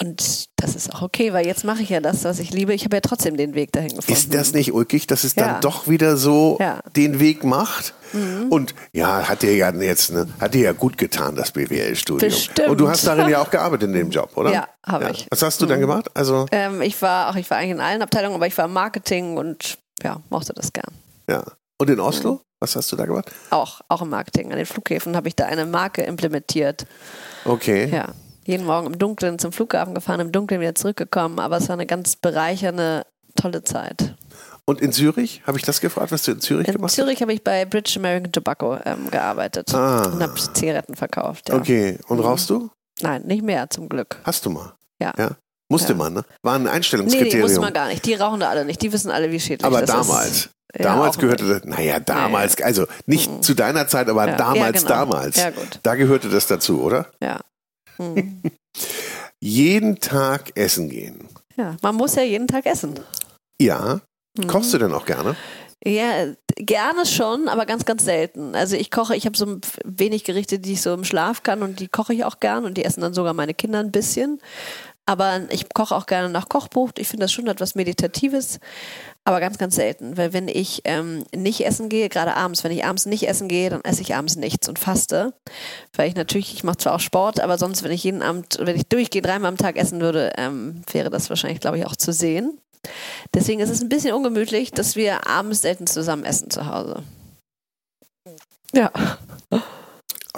[0.00, 2.72] Und das ist auch okay, weil jetzt mache ich ja das, was ich liebe.
[2.72, 4.12] Ich habe ja trotzdem den Weg dahin gefunden.
[4.12, 5.60] Ist das nicht ulkig, dass es dann Ja.
[5.60, 6.76] doch wieder so Ja.
[6.86, 6.92] Mhm.
[6.92, 7.94] den Weg macht?
[8.48, 12.30] Und ja, hat dir ja jetzt ne, hat dir ja gut getan, das BWL-Studium.
[12.30, 12.68] Bestimmt.
[12.68, 14.50] Und du hast darin ja auch gearbeitet in dem Job, oder?
[14.52, 15.26] Ja, habe ich.
[15.30, 16.08] Was hast du dann gemacht?
[16.14, 18.72] Also, Ähm, ich war auch, ich war eigentlich in allen Abteilungen, aber ich war im
[18.72, 20.90] Marketing und ja, mochte das gern.
[21.28, 21.42] ja.
[21.80, 22.40] Und in Oslo?
[22.60, 23.30] Was hast du da gemacht?
[23.50, 24.50] Auch, auch im Marketing.
[24.50, 26.86] An den Flughäfen habe ich da eine Marke implementiert.
[27.44, 27.88] Okay.
[27.92, 28.06] Ja.
[28.48, 31.84] Jeden Morgen im Dunkeln zum Flughafen gefahren, im Dunkeln wieder zurückgekommen, aber es war eine
[31.84, 33.04] ganz bereichernde,
[33.36, 34.14] tolle Zeit.
[34.64, 35.42] Und in Zürich?
[35.46, 37.98] Habe ich das gefragt, was du in Zürich In gemacht Zürich habe ich bei British
[37.98, 40.04] American Tobacco ähm, gearbeitet Ah.
[40.06, 41.50] und habe Zigaretten verkauft.
[41.50, 41.54] hast?
[41.54, 41.60] Ja.
[41.60, 41.98] Okay.
[42.08, 42.24] Und Mhm.
[42.24, 42.70] rauchst du?
[43.02, 44.16] Nein, nicht mehr zum Glück.
[44.24, 44.72] Hast du mal?
[44.98, 45.12] Ja.
[45.18, 45.32] Ja.
[45.70, 45.98] Musste Ja.
[45.98, 46.24] man, ne?
[46.42, 47.50] War ein Nee, die Einstellungskriterium.
[47.50, 48.06] muss man gar nicht.
[48.06, 48.80] Die rauchen da alle nicht.
[48.80, 50.30] Die wissen alle, wie schädlich aber das damals.
[50.30, 50.50] ist.
[50.74, 54.36] Ja, damals auch gehörte das, naja, damals, also nicht zu deiner Zeit, aber Ja.
[54.36, 55.12] damals, Ja, genau.
[55.12, 55.36] damals.
[55.36, 55.80] Ja, gut.
[55.82, 57.06] Da gehörte das dazu, oder?
[57.22, 57.40] Ja.
[57.98, 58.42] Hm.
[59.40, 61.28] Jeden Tag essen gehen.
[61.56, 61.76] ja.
[61.82, 62.98] Man muss ja jeden Tag essen.
[63.60, 64.00] Ja.
[64.36, 64.46] Mhm.
[64.46, 65.36] Kochst du denn auch gerne?
[65.84, 68.56] Ja, gerne schon, aber ganz, ganz selten.
[68.56, 71.78] Also ich koche, ich habe so wenig Gerichte, die ich so im Schlaf kann und
[71.78, 74.40] die koche ich auch gern und die essen dann sogar meine Kinder ein bisschen.
[75.06, 76.90] Aber ich koche auch gerne nach Kochbuch.
[76.98, 78.58] Ich finde das schon etwas Meditatives,
[79.28, 80.16] aber ganz, ganz selten.
[80.16, 83.68] Weil wenn ich ähm, nicht essen gehe, gerade abends, wenn ich abends nicht essen gehe,
[83.68, 85.34] dann esse ich abends nichts und faste.
[85.92, 88.74] Weil ich natürlich, ich mache zwar auch Sport, aber sonst, wenn ich jeden Abend, wenn
[88.74, 92.10] ich durchgehend dreimal am Tag essen würde, ähm, wäre das wahrscheinlich, glaube ich, auch zu
[92.10, 92.58] sehen.
[93.34, 97.02] Deswegen ist es ein bisschen ungemütlich, dass wir abends selten zusammen essen zu Hause.
[98.72, 98.90] Ja.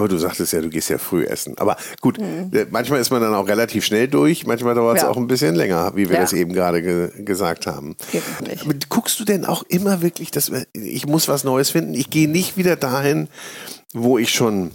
[0.01, 1.59] Aber du sagtest ja, du gehst ja früh essen.
[1.59, 5.07] Aber gut, äh, manchmal ist man dann auch relativ schnell durch, manchmal dauert es Mhm.
[5.07, 5.13] Ja.
[5.13, 6.23] auch ein bisschen länger, wie wir Ja.
[6.23, 7.97] das eben gerade ge gesagt haben.
[8.89, 11.93] Guckst du denn auch immer wirklich, dass ich muss was Neues finden?
[11.95, 13.29] Ich gehe nicht wieder dahin,
[13.93, 14.71] wo ich schon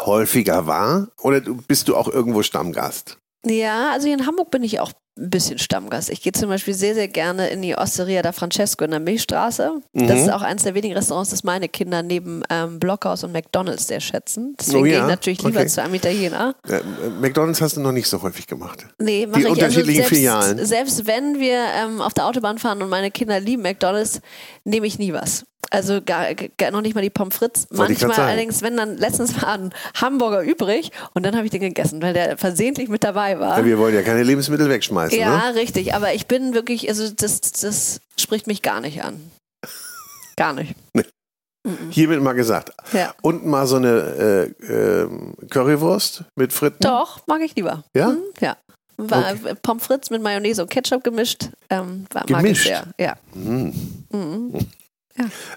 [0.00, 1.08] häufiger war?
[1.22, 3.18] Oder bist du auch irgendwo Stammgast?
[3.44, 6.10] Ja, also hier in Hamburg bin ich auch ein bisschen Stammgast.
[6.10, 9.80] Ich gehe zum Beispiel sehr, sehr gerne in die Osteria da Francesco in der Milchstraße.
[9.92, 10.10] Das Mhm.
[10.16, 14.00] ist auch eines der wenigen Restaurants, das meine Kinder neben ähm, Blockhaus und McDonalds sehr
[14.00, 14.54] schätzen.
[14.60, 15.00] Deswegen Oh gehe ja?
[15.02, 15.68] ich natürlich lieber Okay.
[15.68, 16.54] zu einem Italiener.
[16.68, 16.82] Äh, äh,
[17.20, 18.86] McDonalds hast du noch nicht so häufig gemacht.
[18.98, 20.66] Nee, mache Die ich unterschiedlichen also selbst, Filialen.
[20.66, 24.20] Selbst wenn wir ähm, auf der Autobahn fahren und meine Kinder lieben McDonalds,
[24.64, 25.44] nehme ich nie was.
[25.70, 27.66] Also gar, gar noch nicht mal die Pommes frites.
[27.70, 31.60] Wollte Manchmal allerdings, wenn dann letztens war ein Hamburger übrig und dann habe ich den
[31.60, 33.58] gegessen, weil der versehentlich mit dabei war.
[33.58, 35.18] Ja, wir wollen ja keine Lebensmittel wegschmeißen.
[35.18, 35.54] Ja, Ne?
[35.56, 35.94] richtig.
[35.94, 39.30] Aber ich bin wirklich, also das, das spricht mich gar nicht an.
[40.36, 40.74] Gar nicht.
[41.90, 42.72] Hiermit mal gesagt.
[42.92, 43.12] Ja.
[43.20, 46.78] Und mal so eine äh, ähm, Currywurst mit Fritten.
[46.80, 47.84] Doch, mag ich lieber.
[47.94, 48.08] Ja?
[48.12, 48.56] Hm, ja.
[48.96, 51.50] War Pommes frites mit Mayonnaise und Ketchup gemischt.
[51.68, 52.66] Ähm, war, mag ich Gemischt?
[52.66, 52.84] sehr.
[52.98, 53.16] Ja.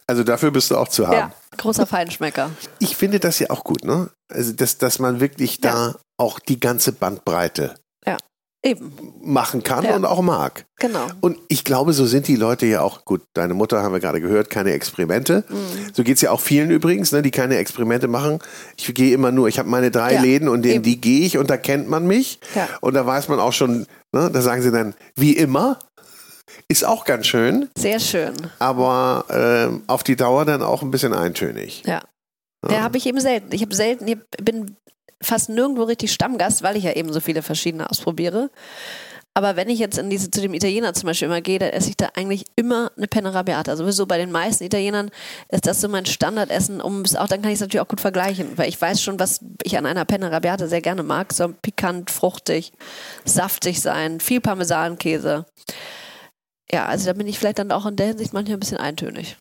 [0.07, 1.15] Also dafür bist du auch zu haben.
[1.15, 2.49] ja, großer Feinschmecker.
[2.79, 4.09] Ich finde das ja auch gut, ne?
[4.31, 7.75] Also, dass, dass man wirklich da auch die ganze Bandbreite
[8.63, 8.93] Eben,
[9.23, 9.95] machen kann Ja.
[9.95, 10.67] und auch mag.
[10.79, 11.07] genau.
[11.19, 14.21] Und ich glaube, so sind die Leute ja auch, gut, deine Mutter haben wir gerade
[14.21, 15.43] gehört, keine Experimente.
[15.49, 15.55] Mhm.
[15.93, 18.37] So geht's ja auch vielen übrigens, ne, die keine Experimente machen.
[18.77, 20.83] Ich gehe immer nur, ich habe meine drei Ja, Läden und in eben.
[20.83, 22.39] die gehe ich und da kennt man mich.
[22.53, 22.69] Ja.
[22.81, 25.79] Und da weiß man auch schon, ne, da sagen sie dann, wie immer,
[26.67, 28.33] ist auch ganz schön, Sehr schön.
[28.59, 31.83] aber ähm, auf die Dauer dann auch ein bisschen eintönig.
[31.85, 32.01] Ja.
[32.69, 33.53] Ja, habe ich eben selten.
[33.53, 34.75] Ich habe selten, ich bin
[35.21, 38.51] fast nirgendwo richtig Stammgast, weil ich ja eben so viele verschiedene ausprobiere.
[39.33, 41.89] Aber wenn ich jetzt in diese, zu dem Italiener zum Beispiel immer gehe, dann esse
[41.89, 43.77] ich da eigentlich immer eine Penna Rabiata.
[43.77, 45.09] Sowieso bei den meisten Italienern
[45.47, 48.57] ist das so mein Standardessen, um auch, dann kann ich es natürlich auch gut vergleichen,
[48.57, 51.31] weil ich weiß schon, was ich an einer Penna Rabiata sehr gerne mag.
[51.31, 52.73] So pikant, fruchtig,
[53.23, 55.45] saftig sein, viel Parmesankäse.
[56.71, 59.37] Ja, also da bin ich vielleicht dann auch in der Hinsicht manchmal ein bisschen eintönig.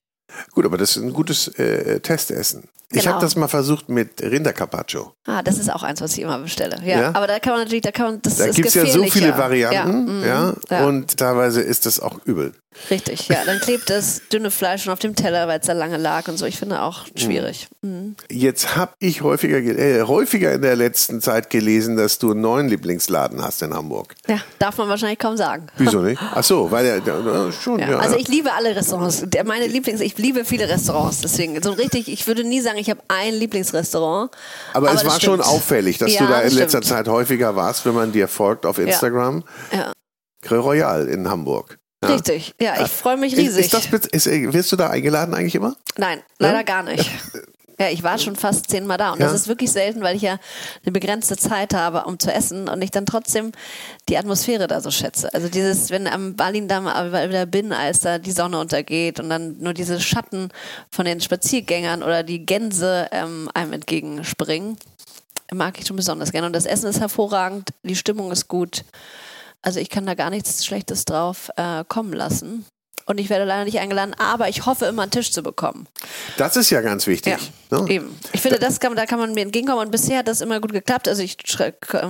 [0.52, 2.68] Gut, aber das ist ein gutes äh, Testessen.
[2.92, 3.14] Ich Genau.
[3.14, 5.12] habe das mal versucht mit Rindercarpaccio.
[5.26, 6.76] Ah, das ist auch eins, was ich immer bestelle.
[6.84, 7.08] Ja, Ja?
[7.14, 9.36] aber da kann man natürlich, da kann man, das Da ist gibt's ja so viele.
[9.36, 10.86] Varianten, mhm, ja, ja.
[10.86, 12.52] und teilweise ist das auch übel.
[12.88, 13.44] Richtig, ja.
[13.44, 16.36] Dann klebt das dünne Fleisch schon auf dem Teller, weil es da lange lag und
[16.36, 16.46] so.
[16.46, 17.68] Ich finde auch schwierig.
[17.82, 18.14] Mhm.
[18.30, 22.68] Jetzt habe ich häufiger, äh, häufiger in der letzten Zeit gelesen, dass du einen neuen
[22.68, 24.14] Lieblingsladen hast in Hamburg.
[24.28, 25.66] Ja, darf man wahrscheinlich kaum sagen.
[25.78, 26.22] Wieso nicht?
[26.32, 27.80] Ach so, weil er ja, schon.
[27.80, 27.90] Ja.
[27.90, 27.98] Ja.
[27.98, 29.24] Also ich liebe alle Restaurants.
[29.26, 31.22] Der, meine Lieblings, ich liebe viele Restaurants.
[31.22, 34.30] Deswegen so richtig, ich würde nie sagen, ich habe ein Lieblingsrestaurant.
[34.74, 35.54] aber, es das war schon stimmt.
[35.56, 36.84] auffällig, dass Ja, du da in letzter stimmt.
[36.84, 39.42] Zeit häufiger warst, wenn man dir folgt auf Instagram.
[39.72, 39.92] Ja.
[40.42, 41.79] Grill Royal in Hamburg.
[42.02, 42.08] Ja.
[42.14, 43.64] Richtig, ja, ich freue mich Ist, riesig.
[43.66, 45.76] ist das, bez- ist, äh, wirst du da eingeladen eigentlich immer?
[45.98, 46.62] Nein, leider Ja?
[46.62, 47.10] gar nicht.
[47.78, 49.24] Ja, ich war schon fast zehnmal da und Ja.
[49.24, 50.38] das ist wirklich selten, weil ich ja
[50.84, 53.52] eine begrenzte Zeit habe, um zu essen und ich dann trotzdem
[54.10, 55.32] die Atmosphäre da so schätze.
[55.32, 59.72] Also dieses, wenn am Berlin-Damm wieder bin, als da die Sonne untergeht und dann nur
[59.72, 60.50] diese Schatten
[60.90, 64.76] von den Spaziergängern oder die Gänse ähm, einem entgegenspringen,
[65.50, 66.48] mag ich schon besonders gerne.
[66.48, 68.84] Und das Essen ist hervorragend, die Stimmung ist gut.
[69.62, 72.64] Also ich kann da gar nichts Schlechtes drauf äh, kommen lassen.
[73.06, 75.88] Und ich werde leider nicht eingeladen, aber ich hoffe immer einen Tisch zu bekommen.
[76.36, 77.36] Das ist ja ganz wichtig.
[77.72, 77.90] Ja, ne?
[77.90, 78.16] eben.
[78.32, 80.72] Ich finde, das kann, da kann man mir entgegenkommen und bisher hat das immer gut
[80.72, 81.08] geklappt.
[81.08, 81.36] Also ich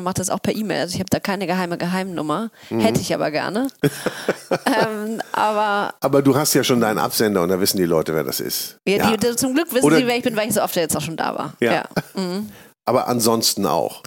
[0.02, 0.82] mache das auch per E-Mail.
[0.82, 2.50] Also ich habe da keine geheime Geheimnummer.
[2.68, 2.80] Mhm.
[2.80, 3.68] Hätte ich aber gerne.
[4.66, 8.24] ähm, aber Aber du hast ja schon deinen Absender und da wissen die Leute, wer
[8.24, 8.76] das ist.
[8.86, 10.96] ja, Die, zum Glück wissen Oder- sie, wer ich bin, weil ich so oft jetzt
[10.96, 11.54] auch schon da war.
[11.60, 11.88] Ja.
[12.84, 14.02] Aber ansonsten auch.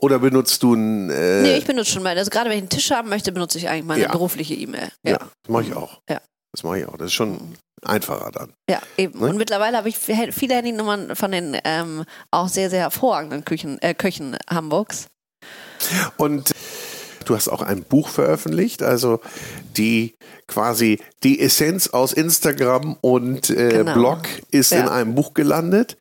[0.00, 1.10] Oder benutzt du ein.
[1.10, 2.16] Äh, Nee, ich benutze schon mal.
[2.16, 4.12] Also gerade wenn ich einen Tisch haben möchte, benutze ich eigentlich meine Ja.
[4.12, 4.90] berufliche E-Mail.
[5.04, 5.12] ja.
[5.12, 5.18] Ja.
[5.18, 6.00] das mache ich auch.
[6.08, 6.20] Ja.
[6.52, 6.96] Das mache ich auch.
[6.96, 8.52] Das ist schon einfacher dann.
[8.68, 9.20] Ja, eben.
[9.20, 9.26] Ne?
[9.26, 13.94] Und mittlerweile habe ich viele Handynummern von den ähm, auch sehr, sehr hervorragenden Küchen, äh,
[13.94, 15.06] Köchen Hamburgs.
[16.16, 16.52] Und
[17.24, 19.20] du hast auch ein Buch veröffentlicht, also
[19.76, 20.14] die
[20.48, 23.94] quasi die Essenz aus Instagram und äh, Genau.
[23.94, 24.90] Blog ist in Ja.
[24.90, 25.96] einem Buch gelandet.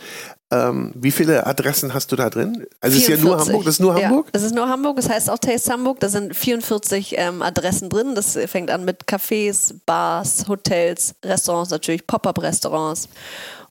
[0.51, 2.65] Ähm, wie viele Adressen hast du da drin?
[2.81, 3.47] Also es ist ja nur 44.
[3.47, 4.25] Hamburg, das ist nur Hamburg?
[4.25, 5.99] Ja, das ist nur Hamburg, das heißt auch Taste Hamburg.
[5.99, 8.15] Da sind 44 ähm, Adressen drin.
[8.15, 13.09] Das fängt an mit Cafés, Bars, Hotels, Restaurants natürlich, Pop-up-Restaurants.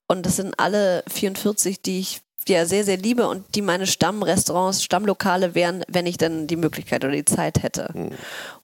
[0.07, 4.83] Und das sind alle 44, die ich ja sehr, sehr liebe und die meine Stammrestaurants,
[4.83, 7.89] Stammlokale wären, wenn ich dann die Möglichkeit oder die Zeit hätte.
[7.93, 8.11] Hm.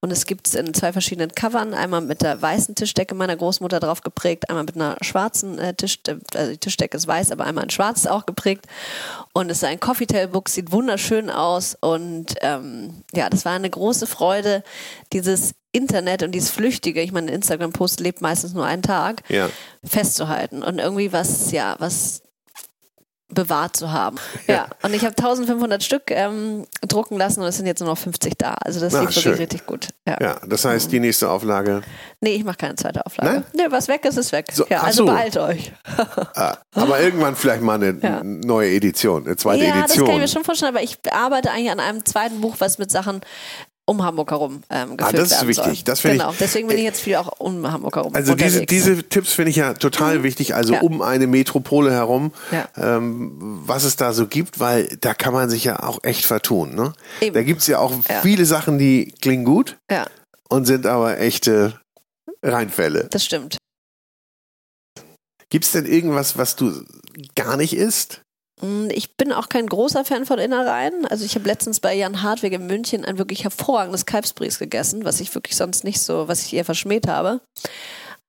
[0.01, 3.81] Und es gibt es in zwei verschiedenen Covern, einmal mit der weißen Tischdecke meiner Großmutter
[3.81, 7.65] drauf geprägt, einmal mit einer schwarzen äh, Tischdecke, also die Tischdecke ist weiß, aber einmal
[7.65, 8.67] in schwarz auch geprägt.
[9.33, 14.07] Und es ist ein Coffeetail-Book, sieht wunderschön aus und ähm, ja, das war eine große
[14.07, 14.63] Freude,
[15.13, 19.51] dieses Internet und dieses Flüchtige, ich meine, Instagram-Post lebt meistens nur einen Tag, Ja.
[19.83, 22.23] festzuhalten und irgendwie was, ja, was
[23.35, 24.17] bewahrt zu haben.
[24.47, 27.99] Ja, und ich habe 1500 Stück ähm, drucken lassen und es sind jetzt nur noch
[27.99, 28.55] 50 da.
[28.65, 29.25] Also das Ah, lief schön.
[29.25, 29.89] wirklich richtig gut.
[30.09, 30.17] Ja.
[30.21, 31.83] Ja, das heißt, die nächste Auflage.
[32.21, 33.31] Nee, ich mache keine zweite Auflage.
[33.33, 33.45] Nein?
[33.55, 34.47] Nee, was weg ist, ist weg.
[34.53, 35.13] So, ja, also so.
[35.13, 35.73] beeilt euch.
[36.37, 38.21] Ah, aber irgendwann vielleicht mal eine Ja.
[38.25, 40.07] neue Edition, eine zweite ja, das Edition.
[40.07, 42.91] kann ich mir schon vorstellen, aber ich arbeite eigentlich an einem zweiten Buch, was mit
[42.91, 43.21] Sachen
[43.87, 45.65] um Hamburg herum ähm, gefüllt Ah, das ist wichtig.
[45.77, 45.85] Soll.
[45.85, 48.65] Das finde ich- genau, deswegen bin ich jetzt viel auch um Hamburg herum Also diese,
[48.65, 50.81] diese Tipps finde ich ja total wichtig, also Ja.
[50.81, 52.67] um eine Metropole herum, Ja.
[52.77, 53.33] ähm,
[53.67, 56.75] was es da so gibt, weil da kann man sich ja auch echt vertun.
[56.75, 56.93] Ne?
[57.21, 57.35] Eben.
[57.35, 58.23] Da gibt es ja auch Ja.
[58.23, 59.77] viele Sachen, die klingen gut
[60.49, 61.79] und sind aber echte
[62.43, 63.09] Reinfälle.
[63.11, 63.57] das stimmt.
[65.51, 66.85] Gibt es denn irgendwas, was du
[67.37, 68.23] gar nicht isst?
[68.61, 71.07] Mm, Ich bin auch kein großer Fan von Innereien.
[71.07, 75.21] Also ich habe letztens bei Jan Hartwig in München ein wirklich hervorragendes Kalbsbries gegessen, was
[75.21, 77.41] ich wirklich sonst nicht so, was ich eher verschmäht habe.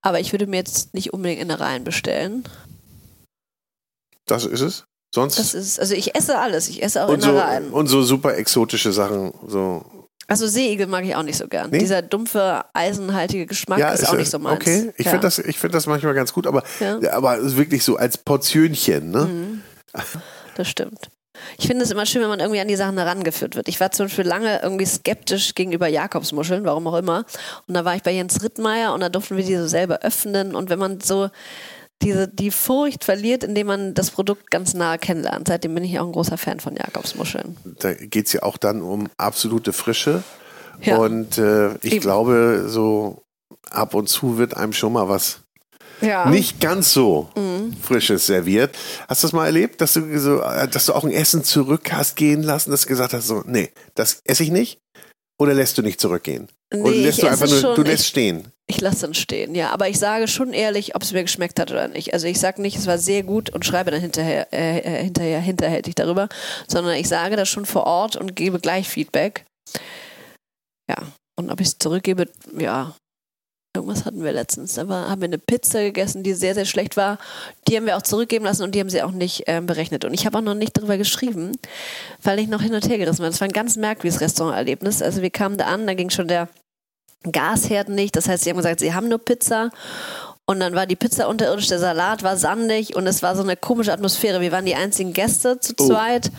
[0.02, 2.44] Aber ich würde mir jetzt nicht unbedingt Innereien bestellen.
[4.28, 4.84] Das ist es.
[5.14, 6.68] Sonst Das ist, also ich esse alles.
[6.68, 7.72] Ich esse auch und so, Innereien.
[7.72, 9.34] und so super exotische Sachen.
[9.48, 9.86] So.
[10.28, 11.70] Also Seeigel mag ich auch nicht so gern.
[11.70, 11.78] Nee?
[11.78, 14.56] Dieser dumpfe, eisenhaltige Geschmack ist, auch äh, nicht so meins.
[14.56, 15.12] Okay, ich ja.
[15.12, 16.98] finde das, ich find das manchmal ganz gut, aber, Ja.
[16.98, 17.06] Mhm.
[17.08, 19.12] aber ist wirklich so als Portionchen.
[19.12, 19.55] Ne?
[20.56, 21.10] Das stimmt.
[21.58, 23.68] Ich finde es immer schön, wenn man irgendwie an die Sachen herangeführt wird.
[23.68, 27.26] Ich war zum Beispiel lange irgendwie skeptisch gegenüber Jakobsmuscheln, warum auch immer.
[27.68, 30.56] Und da war ich bei Jens Rittmeier und da durften wir die so selber öffnen.
[30.56, 31.30] Und wenn man so
[32.02, 35.48] diese, die Furcht verliert, indem man das Produkt ganz nah kennenlernt.
[35.48, 37.58] Seitdem bin ich auch ein großer Fan von Jakobsmuscheln.
[37.80, 40.24] Da geht es ja auch dann um absolute Frische.
[40.82, 40.98] Ja.
[40.98, 42.02] Und äh, ich Eben.
[42.02, 43.24] glaube, so
[43.70, 45.45] ab und zu wird einem schon mal was
[46.02, 46.30] Ja.
[46.30, 47.76] nicht ganz so Mhm.
[47.82, 48.76] Frisches serviert.
[49.08, 51.92] Hast du das mal erlebt, dass du so, äh, dass du auch ein Essen zurück
[51.94, 54.80] hast gehen lassen, dass du gesagt hast, so, nee, das esse ich nicht?
[55.40, 56.48] Oder lässt du nicht zurückgehen?
[56.74, 58.52] Oder Nee, lässt ich du einfach nur, schon, du lässt ich- stehen?
[58.68, 59.70] Ich lasse dann stehen, ja.
[59.70, 62.14] Aber ich sage schon ehrlich, ob es mir geschmeckt hat oder nicht.
[62.16, 65.40] Also ich sage nicht, es war sehr gut und schreibe dann hinterher, äh, äh, hinterher
[65.40, 66.30] hinterhältig darüber,
[66.68, 69.46] sondern ich sage das schon vor Ort und gebe gleich Feedback.
[70.90, 70.96] Ja.
[71.38, 72.28] Und ob ich es zurückgebe,
[72.58, 72.96] ja.
[73.76, 74.74] Irgendwas hatten wir letztens.
[74.76, 77.18] Da war, haben wir eine Pizza gegessen, die sehr, sehr schlecht war.
[77.68, 80.06] Die haben wir auch zurückgeben lassen und die haben sie auch nicht ähm, berechnet.
[80.06, 81.52] Und ich habe auch noch nicht darüber geschrieben,
[82.24, 83.30] weil ich noch hin und her gerissen war.
[83.30, 85.02] Das war ein ganz merkwürdiges Restauranterlebnis.
[85.02, 86.50] Also wir kamen da an, da ging schon der
[87.24, 88.16] Gasherd nicht.
[88.16, 89.72] Das heißt, sie haben gesagt, sie haben nur Pizza.
[90.46, 93.58] Und dann war die Pizza unterirdisch, der Salat war sandig und es war so eine
[93.58, 94.42] komische Atmosphäre.
[94.42, 95.88] Wir waren die einzigen Gäste zu Oh.
[95.88, 96.32] zweit.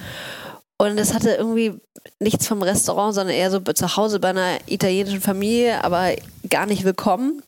[0.79, 1.81] Und es hatte irgendwie
[2.21, 6.11] nichts vom Restaurant, sondern eher so zu Hause bei einer italienischen Familie, aber
[6.49, 7.43] gar nicht willkommen.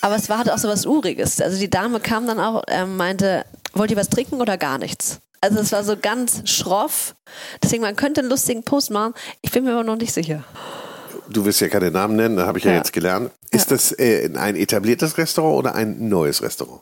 [0.00, 1.40] Aber es war halt auch so was Uriges.
[1.40, 5.18] Also die Dame kam dann auch, ähm, meinte, wollt ihr was trinken oder gar nichts?
[5.40, 7.14] Also es war so ganz schroff.
[7.62, 9.14] Deswegen, man könnte einen lustigen Post machen.
[9.40, 10.44] Ich bin mir aber noch nicht sicher.
[11.28, 12.78] Du wirst ja keine Namen nennen, da habe ich ja, Ja.
[12.78, 13.30] jetzt gelernt.
[13.50, 16.80] Ist das äh, ein etabliertes Restaurant oder ein neues Restaurant?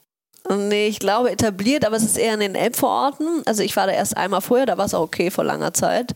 [0.49, 3.43] Nee, ich glaube etabliert, aber es ist eher in den Elbvororten.
[3.47, 6.15] Also ich war da erst einmal vorher, da war es auch okay vor langer Zeit.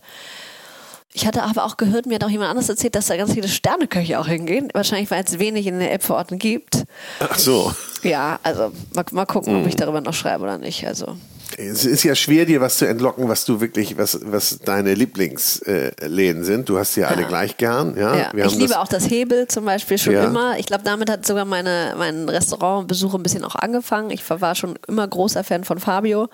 [1.13, 3.49] Ich hatte aber auch gehört, mir hat auch jemand anderes erzählt, dass da ganz viele
[3.49, 4.69] Sterneköche auch hingehen.
[4.75, 6.85] Wahrscheinlich, weil es wenig in den Elbvororten gibt.
[7.19, 7.73] Ach so.
[8.05, 9.63] Ja, also mal, mal gucken, Hm.
[9.63, 10.87] ob ich darüber noch schreibe oder nicht.
[10.87, 11.17] Also
[11.59, 16.45] Es ist ja schwer, dir was zu entlocken, was du wirklich, was, was deine Lieblingsläden
[16.45, 16.69] sind.
[16.69, 17.29] Du hast sie ja alle Ja.
[17.29, 17.97] gleich gern.
[17.99, 20.25] Ja, Ja, ich liebe das- auch das Hebel zum Beispiel schon Ja.
[20.25, 20.59] immer.
[20.59, 24.11] Ich glaube, damit hat sogar meine, mein Restaurantbesuch ein bisschen auch angefangen.
[24.11, 26.29] Ich war schon immer großer Fan von Fabio.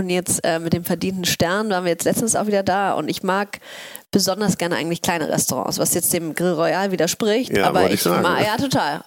[0.00, 2.94] Und jetzt äh, mit dem verdienten Stern waren wir jetzt letztens auch wieder da.
[2.94, 3.60] Und ich mag
[4.10, 7.54] besonders gerne eigentlich kleine Restaurants, was jetzt dem Grill Royal widerspricht.
[7.54, 8.22] Ja, aber ich sagen.
[8.22, 9.04] mag, ja, total.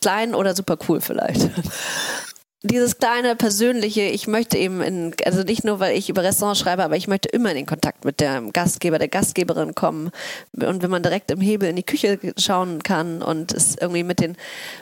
[0.00, 1.48] Klein oder super cool vielleicht.
[2.64, 6.82] Dieses kleine persönliche, ich möchte eben in, also nicht nur, weil ich über Restaurants schreibe,
[6.82, 10.10] aber ich möchte immer in den Kontakt mit dem Gastgeber, der Gastgeberin kommen.
[10.52, 14.18] Und wenn man direkt im Hebel in die Küche schauen kann und es irgendwie mit
[14.18, 14.36] den,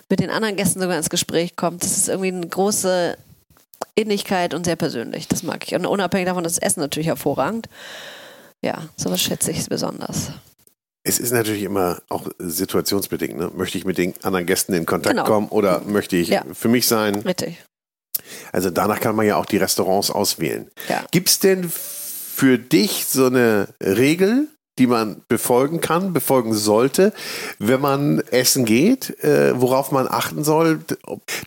[0.08, 3.18] mit den anderen Gästen sogar ins Gespräch kommt, das ist irgendwie eine große
[3.94, 5.28] Innigkeit und sehr persönlich.
[5.28, 5.74] Das mag ich.
[5.74, 7.68] Und unabhängig davon ist das Essen natürlich hervorragend.
[8.62, 10.32] Ja, sowas schätze ich besonders.
[11.02, 13.36] Es ist natürlich immer auch situationsbedingt.
[13.38, 13.50] Ne?
[13.54, 15.24] Möchte ich mit den anderen Gästen in Kontakt Genau.
[15.26, 16.44] kommen oder möchte ich Ja.
[16.52, 17.16] für mich sein?
[17.16, 17.62] Richtig.
[18.52, 20.70] Also danach kann man ja auch die Restaurants auswählen.
[20.88, 21.04] Ja.
[21.10, 24.48] Gibt es denn für dich so eine Regel,
[24.80, 27.12] die man befolgen kann, befolgen sollte,
[27.58, 30.80] wenn man essen geht, äh, worauf man achten soll?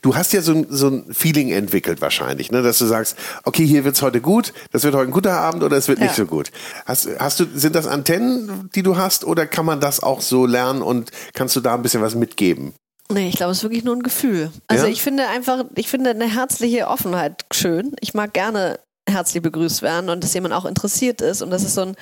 [0.04, 2.62] Du hast ja so, ein- so ein Feeling entwickelt wahrscheinlich, ne?
[2.62, 5.76] dass du sagst, okay, hier wird's heute gut, das wird heute ein guter Abend oder
[5.78, 6.16] es wird nicht Ja.
[6.16, 6.52] so gut.
[6.86, 10.46] Hast, hast du, sind das Antennen, die du hast oder kann man das auch so
[10.46, 12.74] lernen und kannst du da ein bisschen was mitgeben?
[13.12, 14.52] Nee, ich glaube, es ist wirklich nur ein Gefühl.
[14.68, 14.92] Also Ja?
[14.92, 17.94] ich finde einfach, ich finde eine herzliche Offenheit schön.
[18.00, 21.76] Ich mag gerne herzlich begrüßt werden und dass jemand auch interessiert ist und dass es
[21.76, 21.96] so ein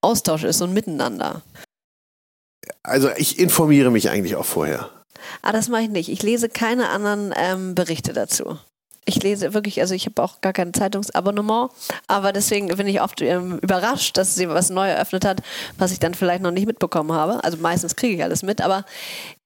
[0.00, 1.42] Austausch ist, so ein Miteinander.
[2.82, 4.90] Also ich informiere mich eigentlich auch vorher.
[5.42, 6.08] Ah, das mache ich nicht.
[6.08, 8.58] Ich lese keine anderen ähm, Berichte dazu.
[9.08, 11.70] Ich lese wirklich, also ich habe auch gar kein Zeitungsabonnement,
[12.08, 15.42] aber deswegen bin ich oft ähm, überrascht, dass sie was neu eröffnet hat,
[15.78, 17.44] was ich dann vielleicht noch nicht mitbekommen habe.
[17.44, 18.84] Also meistens kriege ich alles mit, aber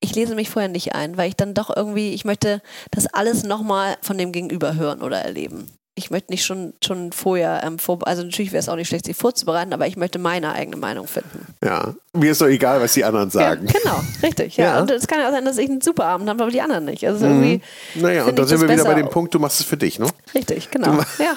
[0.00, 3.42] ich lese mich vorher nicht ein, weil ich dann doch irgendwie, ich möchte das alles
[3.42, 5.70] nochmal von dem Gegenüber hören oder erleben.
[6.00, 9.04] Ich möchte nicht schon, schon vorher, ähm, vor, also natürlich wäre es auch nicht schlecht,
[9.04, 11.46] sich vorzubereiten, aber ich möchte meine eigene Meinung finden.
[11.62, 13.66] Ja, mir ist doch egal, was die anderen sagen.
[13.66, 14.56] Ja, genau, richtig.
[14.56, 14.64] Ja.
[14.64, 14.74] Ja.
[14.76, 14.82] Mhm.
[14.82, 16.86] Und es kann ja auch sein, dass ich einen super Abend habe, aber die anderen
[16.86, 17.06] nicht.
[17.06, 17.60] Also irgendwie
[17.96, 20.06] Naja, und ich sind wir wieder bei dem Punkt, du machst es für dich, ne?
[20.34, 21.00] Richtig, genau.
[21.18, 21.36] Ja.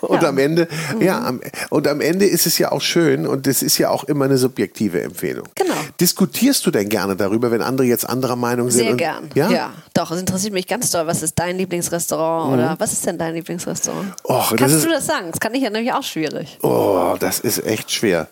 [0.00, 0.28] Und Ja.
[0.28, 0.68] am Ende,
[1.00, 4.04] ja, am, und am Ende ist es ja auch schön und es ist ja auch
[4.04, 5.46] immer eine subjektive Empfehlung.
[5.54, 5.74] Genau.
[6.00, 8.82] Diskutierst du denn gerne darüber, wenn andere jetzt anderer Meinung sind?
[8.82, 9.30] Sehr und, gern.
[9.34, 9.50] Ja?
[9.50, 9.72] Ja?
[9.94, 10.10] doch.
[10.10, 11.06] Es interessiert mich ganz doll.
[11.06, 14.12] Was ist dein Lieblingsrestaurant oder was ist denn dein Lieblingsrestaurant?
[14.24, 14.56] Och, Mhm.
[14.56, 15.26] das Kannst ist- du das sagen?
[15.30, 16.58] Das kann ich ja nämlich auch schwierig.
[16.62, 18.28] Oh, das ist echt schwer.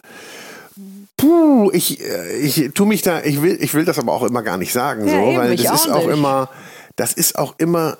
[1.17, 4.43] Puh, ich, äh, ich tu mich da, ich will, ich will das aber auch immer
[4.43, 6.17] gar nicht sagen, Ja, so, eben, weil das ist auch auch nicht.
[6.17, 6.51] immer,
[6.97, 7.99] das ist auch immer,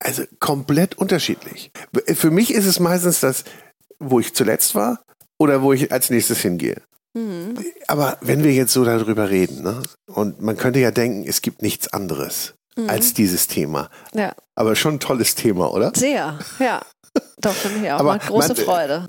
[0.00, 1.70] also komplett unterschiedlich.
[2.14, 3.44] Für mich ist es meistens das,
[3.98, 5.00] wo ich zuletzt war
[5.38, 6.80] oder wo ich als nächstes hingehe.
[7.14, 7.54] Mhm.
[7.88, 11.62] Aber wenn wir jetzt so darüber reden, ne, und man könnte ja denken, es gibt
[11.62, 12.88] nichts anderes Mhm.
[12.90, 13.90] als dieses Thema.
[14.14, 15.90] Ja, Aber schon ein tolles Thema, oder?
[15.96, 16.38] sehr.
[16.60, 16.80] Ja.
[17.40, 17.98] Doch, finde ich auch.
[18.00, 19.08] Aber Macht große man- äh, Freude.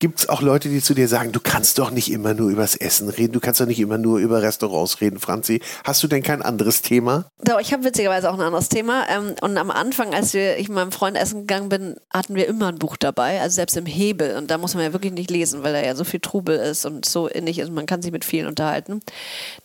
[0.00, 2.76] Gibt es auch Leute, die zu dir sagen, du kannst doch nicht immer nur übers
[2.76, 5.60] Essen reden, du kannst doch nicht immer nur über Restaurants reden, Franzi.
[5.84, 7.26] Hast du denn kein anderes Thema?
[7.42, 9.06] Doch, ich habe witzigerweise auch ein anderes Thema.
[9.08, 12.68] Ähm, und am Anfang, als ich mit meinem Freund essen gegangen bin, hatten wir immer
[12.68, 14.36] ein Buch dabei, also selbst im Hebel.
[14.36, 16.86] Und da muss man ja wirklich nicht lesen, weil da ja so viel Trubel ist
[16.86, 17.72] und so innig ist.
[17.72, 19.00] Man kann sich mit vielen unterhalten.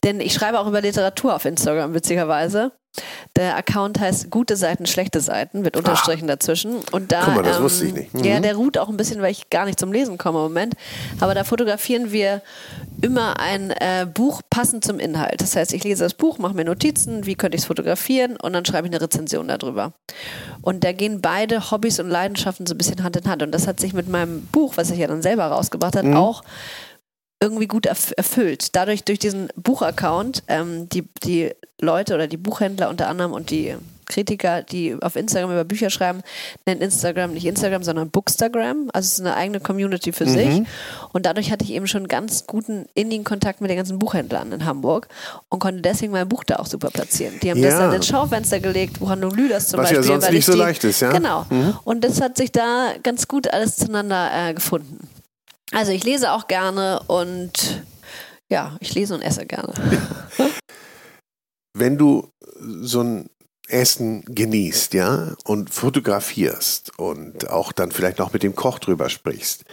[0.04, 2.72] Denn ich schreibe auch über Literatur auf Instagram, witzigerweise.
[3.36, 6.76] Der Account heißt Gute Seiten, schlechte Seiten, mit Unterstrichen dazwischen.
[6.92, 7.26] Und da, Ah.
[7.26, 8.14] Guck mal, das wusste ich nicht.
[8.14, 8.24] Mhm.
[8.24, 10.76] Ja, der ruht auch ein bisschen, weil ich gar nicht zum Lesen komme im Moment.
[11.20, 12.42] Aber da fotografieren wir
[13.02, 15.42] immer ein äh, Buch passend zum Inhalt.
[15.42, 18.54] Das heißt, ich lese das Buch, mache mir Notizen, wie könnte ich es fotografieren und
[18.54, 19.94] dann schreibe ich eine Rezension darüber.
[20.62, 23.42] Und da gehen beide Hobbys und Leidenschaften so ein bisschen Hand in Hand.
[23.44, 26.14] Und das hat sich mit meinem Buch, was ich ja dann selber rausgebracht Mhm.
[26.14, 26.44] habe, auch
[27.44, 28.76] irgendwie gut erfüllt.
[28.76, 33.76] Dadurch, durch diesen Buchaccount, ähm, die, die Leute oder die Buchhändler unter anderem und die
[34.06, 36.22] Kritiker, die auf Instagram über Bücher schreiben,
[36.66, 38.90] nennen Instagram nicht Instagram, sondern Bookstagram.
[38.94, 40.30] Also es ist eine eigene Community für mhm.
[40.30, 40.62] sich.
[41.14, 44.66] Und dadurch hatte ich eben schon ganz guten innigen Kontakt mit den ganzen Buchhändlern in
[44.66, 45.08] Hamburg
[45.50, 47.40] und konnte deswegen mein Buch da auch super platzieren.
[47.42, 47.70] Die haben ja.
[47.70, 50.00] das dann ins Schaufenster gelegt, Buchhandlung Lüders zum Was Beispiel.
[50.00, 51.12] Was ja sonst nicht so die, leicht ist, ja.
[51.12, 51.46] Genau.
[51.50, 51.78] Mhm.
[51.84, 55.08] Und das hat sich da ganz gut alles zueinander äh, gefunden.
[55.74, 57.84] Also ich lese auch gerne und
[58.50, 59.74] ja, ich lese und esse gerne.
[61.74, 63.30] Wenn du so ein
[63.68, 69.66] Essen genießt, ja, und fotografierst und auch dann vielleicht noch mit dem Koch drüber sprichst,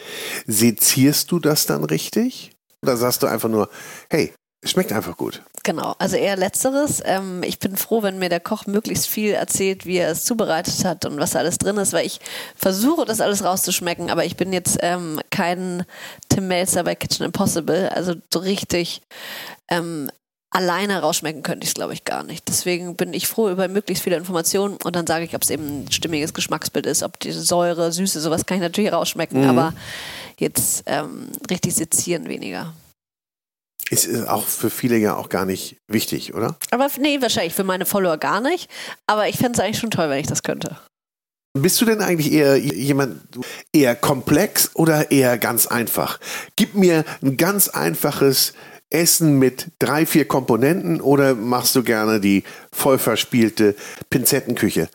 [0.46, 2.52] sezierst du das dann richtig?
[2.82, 3.68] Oder sagst du einfach nur,
[4.08, 4.32] hey,
[4.64, 5.42] schmeckt einfach gut.
[5.62, 7.02] Genau, also eher letzteres.
[7.04, 10.84] Ähm, ich bin froh, wenn mir der Koch möglichst viel erzählt, wie er es zubereitet
[10.84, 12.20] hat und was da alles drin ist, weil ich
[12.56, 15.84] versuche, das alles rauszuschmecken, aber ich bin jetzt ähm, kein
[16.28, 17.90] Tim Melzer bei Kitchen Impossible.
[17.90, 19.02] Also so richtig
[19.68, 20.10] ähm,
[20.50, 22.48] alleine rausschmecken könnte ich es, glaube ich, gar nicht.
[22.48, 25.84] Deswegen bin ich froh über möglichst viele Informationen und dann sage ich, ob es eben
[25.84, 29.48] ein stimmiges Geschmacksbild ist, ob die Säure, Süße, sowas kann ich natürlich rausschmecken, mhm.
[29.48, 29.72] aber
[30.38, 32.74] jetzt ähm, richtig sezieren weniger.
[33.90, 36.56] Ist, ist auch für viele ja auch gar nicht wichtig, oder?
[36.70, 38.70] Aber nee, wahrscheinlich für meine Follower gar nicht.
[39.06, 40.76] Aber ich fände es eigentlich schon toll, wenn ich das könnte.
[41.58, 43.20] Bist du denn eigentlich eher jemand
[43.72, 46.20] eher komplex oder eher ganz einfach?
[46.54, 48.54] Gib mir ein ganz einfaches
[48.90, 53.74] Essen mit drei, vier Komponenten oder machst du gerne die voll verspielte
[54.10, 54.88] Pinzettenküche?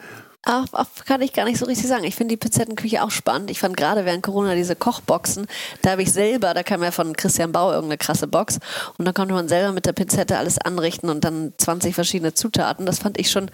[0.48, 0.68] Ach,
[1.06, 2.04] kann ich gar nicht so richtig sagen.
[2.04, 3.50] Ich finde die Pinzettenküche auch spannend.
[3.50, 5.48] Ich fand gerade während Corona diese Kochboxen,
[5.82, 8.60] da habe ich selber, da kam ja von Christian Bau irgendeine krasse Box
[9.00, 12.86] und da konnte man selber mit der Pinzette alles anrichten und dann 20 verschiedene Zutaten.
[12.86, 13.50] Das fand ich schon,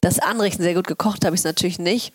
[0.00, 2.14] das Anrichten sehr gut gekocht habe ich es natürlich nicht.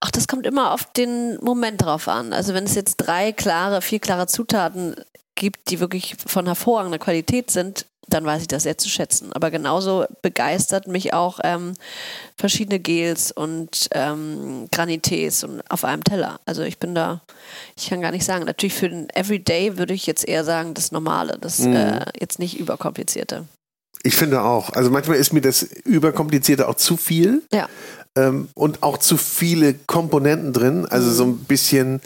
[0.00, 2.32] Ach, das kommt immer auf den Moment drauf an.
[2.32, 4.96] Also wenn es jetzt drei klare, vier klare Zutaten
[5.34, 9.32] gibt, die wirklich von hervorragender Qualität sind, dann weiß ich das sehr zu schätzen.
[9.32, 11.74] Aber genauso begeistert mich auch ähm,
[12.36, 16.40] verschiedene Gels und ähm, Granités und auf einem Teller.
[16.46, 17.22] Also ich bin da,
[17.76, 18.44] ich kann gar nicht sagen.
[18.44, 21.76] Natürlich für den Everyday würde ich jetzt eher sagen, das Normale, das mhm.
[21.76, 23.44] äh, jetzt nicht überkomplizierte.
[24.02, 24.70] Ich finde auch.
[24.70, 27.42] Also manchmal ist mir das Überkomplizierte auch zu viel.
[27.52, 27.68] Ja.
[28.16, 30.86] Ähm, und auch zu viele Komponenten drin.
[30.86, 31.14] Also mhm.
[31.14, 32.00] so ein bisschen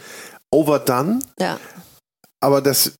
[0.51, 1.19] overdone.
[1.39, 1.59] Ja.
[2.39, 2.93] Aber das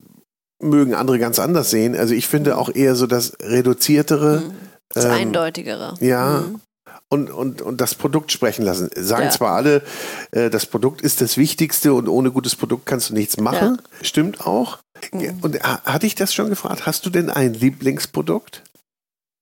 [0.63, 1.95] mögen andere ganz anders sehen.
[1.95, 4.41] Also ich finde auch eher so das reduziertere.
[4.41, 4.53] Mhm.
[4.89, 5.95] Das ähm, eindeutigere.
[5.99, 6.45] Ja.
[6.47, 6.61] Mhm.
[7.09, 8.89] Und, und, und das Produkt sprechen lassen.
[8.95, 9.29] Sagen ja.
[9.29, 9.83] zwar alle,
[10.31, 13.77] äh, das Produkt ist das Wichtigste und ohne gutes Produkt kannst du nichts machen.
[13.79, 14.05] Ja.
[14.05, 14.79] Stimmt auch.
[15.11, 15.37] Mhm.
[15.41, 16.85] Und äh, hatte ich das schon gefragt?
[16.85, 18.63] Hast du denn ein Lieblingsprodukt?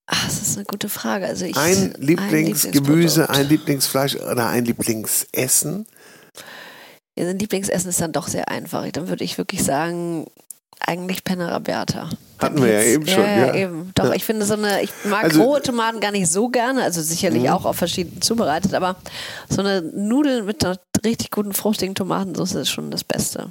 [0.07, 1.25] Ach, das ist eine gute Frage.
[1.25, 5.85] Also ich, ein Lieblingsgemüse, ein Lieblingsfleisch oder ein Lieblingsessen?
[7.17, 8.89] Ja, ein Lieblingsessen ist dann doch sehr einfach.
[8.91, 10.27] Dann würde ich wirklich sagen,
[10.87, 12.09] eigentlich Penna Raberta.
[12.39, 13.23] Hatten wir ja eben schon.
[13.23, 13.55] Ja, ja.
[13.55, 13.91] eben.
[13.95, 14.13] Doch, ja.
[14.13, 17.43] ich finde so eine, ich mag also, rohe Tomaten gar nicht so gerne, also sicherlich
[17.43, 17.53] mh.
[17.53, 18.95] auch auf verschiedenen zubereitet, aber
[19.49, 23.49] so eine Nudel mit einer richtig guten fruchtigen Tomatensauce ist schon das Beste.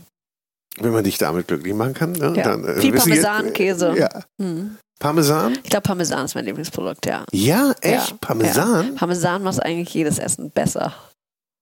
[0.78, 2.32] Wenn man dich damit glücklich machen kann, ne?
[2.36, 2.42] ja.
[2.42, 3.94] dann äh, Viel Parmesankäse.
[3.96, 4.08] Ja.
[4.40, 4.76] Hm.
[4.98, 5.58] Parmesan?
[5.62, 7.24] Ich glaube, Parmesan ist mein Lieblingsprodukt, ja.
[7.32, 8.20] Ja, echt?
[8.20, 8.94] Parmesan?
[8.96, 10.92] Parmesan macht eigentlich jedes Essen besser.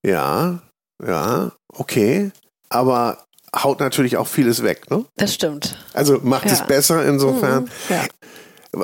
[0.05, 0.59] Ja,
[1.05, 2.31] ja, okay.
[2.69, 3.25] Aber
[3.55, 5.05] haut natürlich auch vieles weg, ne?
[5.17, 5.75] Das stimmt.
[5.93, 6.53] Also macht ja.
[6.53, 7.63] es besser insofern.
[7.63, 7.69] Mhm.
[7.89, 8.05] Ja.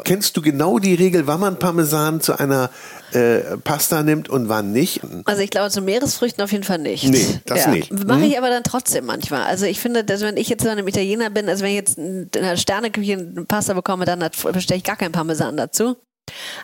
[0.03, 2.71] Kennst du genau die Regel, wann man Parmesan zu einer
[3.11, 5.01] äh, Pasta nimmt und wann nicht?
[5.25, 7.07] Also ich glaube zu Meeresfrüchten auf jeden Fall nicht.
[7.07, 7.71] Nee, das ja.
[7.71, 7.91] nicht.
[8.05, 8.31] Mache hm?
[8.31, 9.43] ich aber dann trotzdem manchmal.
[9.43, 11.99] Also ich finde, dass wenn ich jetzt in einem Italiener bin, also wenn ich jetzt
[11.99, 15.97] in einer Sterneküche eine Pasta bekomme, dann bestelle ich gar keinen Parmesan dazu.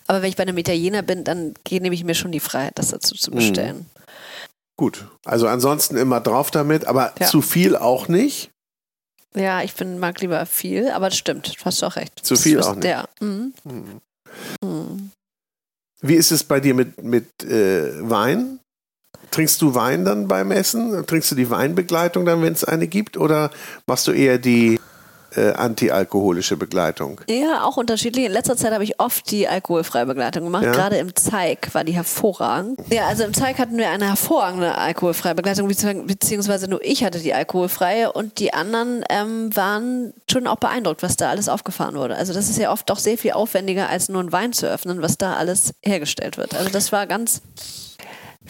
[0.08, 2.88] Aber wenn ich bei einem Italiener bin, dann nehme ich mir schon die Freiheit, das
[2.88, 3.78] dazu zu bestellen.
[3.78, 3.86] Hm.
[4.82, 7.28] Gut, also ansonsten immer drauf damit, aber ja.
[7.28, 8.50] zu viel auch nicht.
[9.36, 12.26] Ja, ich bin, mag lieber viel, aber das stimmt, du hast auch recht.
[12.26, 12.86] Zu viel auch nicht.
[12.86, 13.08] Ja.
[13.20, 13.54] Mhm.
[13.64, 14.02] Mhm.
[14.64, 15.12] Mhm.
[16.02, 18.60] Wie ist es bei dir mit, mit äh, Wein?
[19.30, 21.06] Trinkst du Wein dann beim Essen?
[21.06, 23.18] Trinkst du die Weinbegleitung dann, wenn es eine gibt?
[23.18, 23.52] Oder
[23.86, 24.80] machst du eher die
[25.36, 27.22] äh, antialkoholische Begleitung?
[27.30, 28.26] Ja, auch unterschiedlich.
[28.26, 30.64] In letzter Zeit habe ich oft die alkoholfreie Begleitung gemacht.
[30.64, 30.72] Ja?
[30.72, 32.80] Gerade im Zeig war die hervorragend.
[32.90, 37.34] Ja, also im Zeig hatten wir eine hervorragende alkoholfreie Begleitung, beziehungsweise nur ich hatte die
[37.34, 42.16] alkoholfreie und die anderen ähm, waren schon auch beeindruckt, was da alles aufgefahren wurde.
[42.16, 45.02] Also das ist ja oft doch sehr viel aufwendiger, als nur einen Wein zu öffnen,
[45.02, 46.56] was da alles hergestellt wird.
[46.56, 47.42] Also das war ganz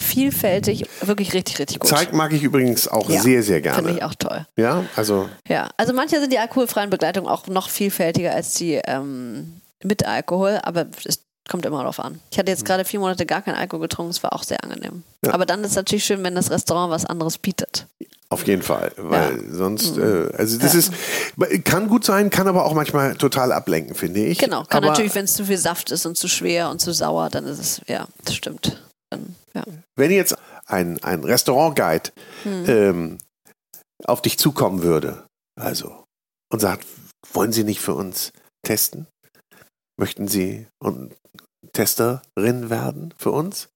[0.02, 1.88] vielfältig, wirklich richtig, richtig gut.
[1.88, 3.78] Zeig mag ich übrigens auch ja, sehr, sehr gerne.
[3.78, 4.46] Finde ich auch toll.
[4.56, 5.28] Ja, also.
[5.48, 10.60] Ja, also manche sind die alkoholfreien Begleitungen auch noch vielfältiger als die ähm, mit Alkohol,
[10.62, 12.20] aber ist kommt immer darauf an.
[12.30, 15.02] Ich hatte jetzt gerade vier Monate gar keinen Alkohol getrunken, es war auch sehr angenehm.
[15.24, 15.34] Ja.
[15.34, 17.86] Aber dann ist es natürlich schön, wenn das Restaurant was anderes bietet.
[18.28, 19.54] Auf jeden Fall, weil ja.
[19.54, 20.30] sonst, mhm.
[20.30, 20.78] äh, also das ja.
[20.78, 24.38] ist, kann gut sein, kann aber auch manchmal total ablenken, finde ich.
[24.38, 26.92] Genau, kann aber natürlich, wenn es zu viel Saft ist und zu schwer und zu
[26.92, 28.82] sauer, dann ist es, ja, das stimmt.
[29.12, 29.64] Dann, ja.
[29.96, 30.36] Wenn jetzt
[30.66, 32.10] ein, ein Restaurant-Guide
[32.44, 32.64] mhm.
[32.68, 33.18] ähm,
[34.04, 35.24] auf dich zukommen würde,
[35.60, 36.04] also,
[36.52, 36.86] und sagt,
[37.32, 38.32] wollen Sie nicht für uns
[38.64, 39.06] testen?
[39.98, 41.14] Möchten Sie und
[41.72, 43.68] Testerin werden für uns?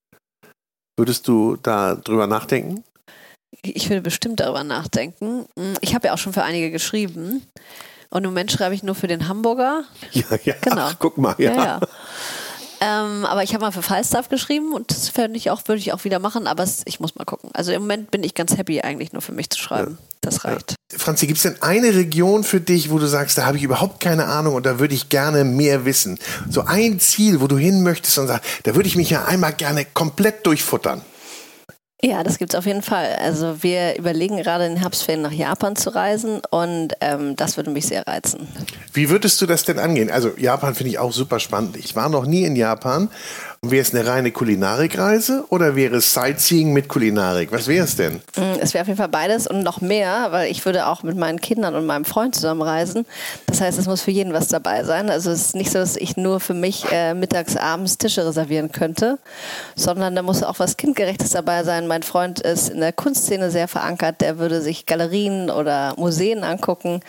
[0.97, 2.83] Würdest du da drüber nachdenken?
[3.61, 5.45] Ich würde bestimmt darüber nachdenken.
[5.57, 7.45] Hm, ich habe ja auch schon für einige geschrieben.
[8.09, 9.83] Und im Moment schreibe ich nur für den Hamburger.
[10.11, 10.55] Ja, ja.
[10.61, 10.81] Genau.
[10.81, 11.51] Ach, guck mal, ja.
[11.51, 11.79] ja, ja.
[12.79, 15.93] Ähm, aber ich habe mal für Falstaff geschrieben und das fände ich auch, würde ich
[15.93, 17.49] auch wieder machen, aber es, ich muss mal gucken.
[17.53, 19.97] Also im Moment bin ich ganz happy, eigentlich nur für mich zu schreiben.
[19.99, 20.07] Ja.
[20.21, 20.71] Das reicht.
[20.71, 20.97] Ja.
[20.97, 23.99] Franzi, gibt es denn eine Region für dich, wo du sagst, da habe ich überhaupt
[23.99, 26.19] keine Ahnung und da würde ich gerne mehr wissen?
[26.49, 29.53] So ein Ziel, wo du hin möchtest und sagst, da würde ich mich ja einmal
[29.53, 31.01] gerne komplett durchfuttern.
[32.03, 33.15] Ja, das gibt's auf jeden Fall.
[33.19, 37.71] Also wir überlegen gerade in den Herbstferien nach Japan zu reisen und ähm, das würde
[37.71, 38.47] mich sehr reizen.
[38.93, 40.11] Wie würdest du das denn angehen?
[40.11, 41.75] Also Japan finde ich auch super spannend.
[41.75, 43.09] Ich war noch nie in Japan
[43.63, 47.51] Wäre es eine reine Kulinarikreise oder wäre es Sightseeing mit Kulinarik?
[47.51, 48.21] Was wäre es denn?
[48.35, 51.17] Mm, es wäre auf jeden Fall beides und noch mehr, weil ich würde auch mit
[51.17, 53.05] meinen Kindern und meinem Freund zusammen reisen.
[53.47, 55.09] Das heißt, es muss für jeden was dabei sein.
[55.09, 58.71] Also es ist nicht so, dass ich nur für mich äh, mittags, abends Tische reservieren
[58.71, 59.17] könnte,
[59.75, 61.87] sondern da muss auch was Kindgerechtes dabei sein.
[61.87, 64.21] Mein Freund ist in der Kunstszene sehr verankert.
[64.21, 66.99] Der würde sich Galerien oder Museen angucken.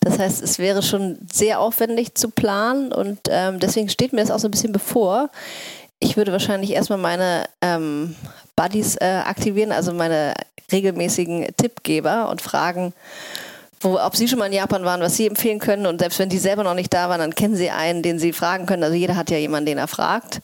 [0.00, 4.30] Das heißt, es wäre schon sehr aufwendig zu planen und ähm, deswegen steht mir das
[4.30, 5.28] auch so ein bisschen bevor
[6.00, 8.14] ich würde wahrscheinlich erstmal meine ähm,
[8.56, 10.34] Buddies äh, aktivieren, also meine
[10.70, 12.92] regelmäßigen Tippgeber und fragen,
[13.80, 15.86] wo, ob sie schon mal in Japan waren, was sie empfehlen können.
[15.86, 18.32] Und selbst wenn die selber noch nicht da waren, dann kennen sie einen, den sie
[18.32, 18.82] fragen können.
[18.82, 20.40] Also jeder hat ja jemanden, den er fragt.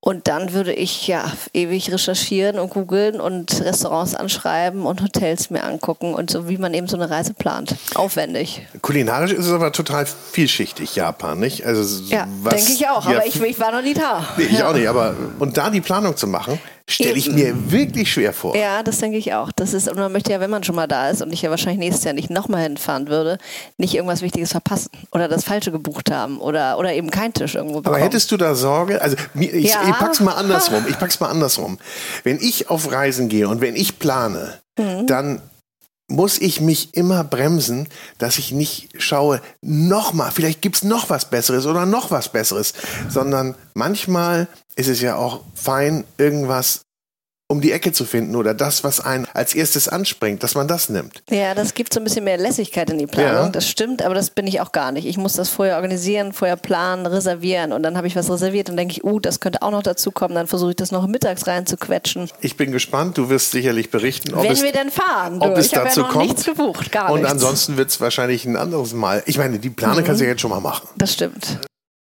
[0.00, 5.64] Und dann würde ich ja ewig recherchieren und googeln und Restaurants anschreiben und Hotels mir
[5.64, 7.74] angucken und so wie man eben so eine Reise plant.
[7.96, 8.66] Aufwendig.
[8.80, 11.66] Kulinarisch ist es aber total vielschichtig, Japan, nicht?
[11.66, 14.24] Also ja, denke ich auch, aber ich, ich, war noch nie da.
[14.36, 14.70] Nee, ich ja.
[14.70, 18.56] auch nicht, aber und da die Planung zu machen, stelle ich mir wirklich schwer vor.
[18.56, 19.52] Ja, das denke ich auch.
[19.52, 21.50] Das ist, und man möchte ja, wenn man schon mal da ist und ich ja
[21.50, 23.38] wahrscheinlich nächstes Jahr nicht nochmal hinfahren würde,
[23.76, 27.80] nicht irgendwas Wichtiges verpassen oder das Falsche gebucht haben oder, oder eben keinen Tisch irgendwo
[27.80, 27.96] bekommen.
[27.96, 29.00] Aber hättest du da Sorge?
[29.02, 29.82] Also ich, ja.
[29.86, 30.84] ich pack's mal andersrum.
[30.88, 31.78] Ich pack's mal andersrum.
[32.24, 35.06] Wenn ich auf Reisen gehe und wenn ich plane, mhm.
[35.06, 35.42] dann
[36.08, 41.66] muss ich mich immer bremsen, dass ich nicht schaue, nochmal, vielleicht gibt's noch was Besseres
[41.66, 42.72] oder noch was Besseres,
[43.08, 46.82] sondern manchmal ist es ja auch fein, irgendwas
[47.50, 50.90] um die Ecke zu finden oder das, was einen als erstes anspringt, dass man das
[50.90, 51.22] nimmt.
[51.30, 53.46] Ja, das gibt so ein bisschen mehr Lässigkeit in die Planung.
[53.46, 53.48] Ja.
[53.48, 55.06] Das stimmt, aber das bin ich auch gar nicht.
[55.06, 58.76] Ich muss das vorher organisieren, vorher planen, reservieren und dann habe ich was reserviert und
[58.76, 60.34] denke ich, uh, das könnte auch noch dazu kommen.
[60.34, 62.30] Dann versuche ich das noch mittags rein zu quetschen.
[62.42, 63.16] Ich bin gespannt.
[63.16, 65.40] Du wirst sicherlich berichten, ob Wenn es, wir denn fahren.
[65.40, 66.26] Ob es ich dazu ja noch kommt.
[66.26, 67.32] nichts gebucht, gar Und nichts.
[67.32, 69.22] ansonsten wird es wahrscheinlich ein anderes Mal.
[69.24, 70.04] Ich meine, die Plane mhm.
[70.04, 70.86] kannst du ja jetzt schon mal machen.
[70.96, 71.58] Das stimmt.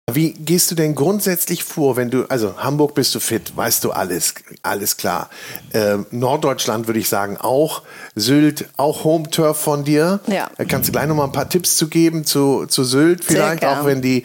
[0.09, 3.91] Wie gehst du denn grundsätzlich vor, wenn du, also Hamburg bist du fit, weißt du
[3.91, 5.29] alles, alles klar.
[5.73, 7.81] Äh, Norddeutschland würde ich sagen auch.
[8.15, 10.21] Sylt, auch Home Turf von dir.
[10.27, 10.49] Ja.
[10.57, 13.65] Da kannst du gleich noch mal ein paar Tipps zu geben zu, zu Sylt vielleicht,
[13.65, 14.23] auch wenn die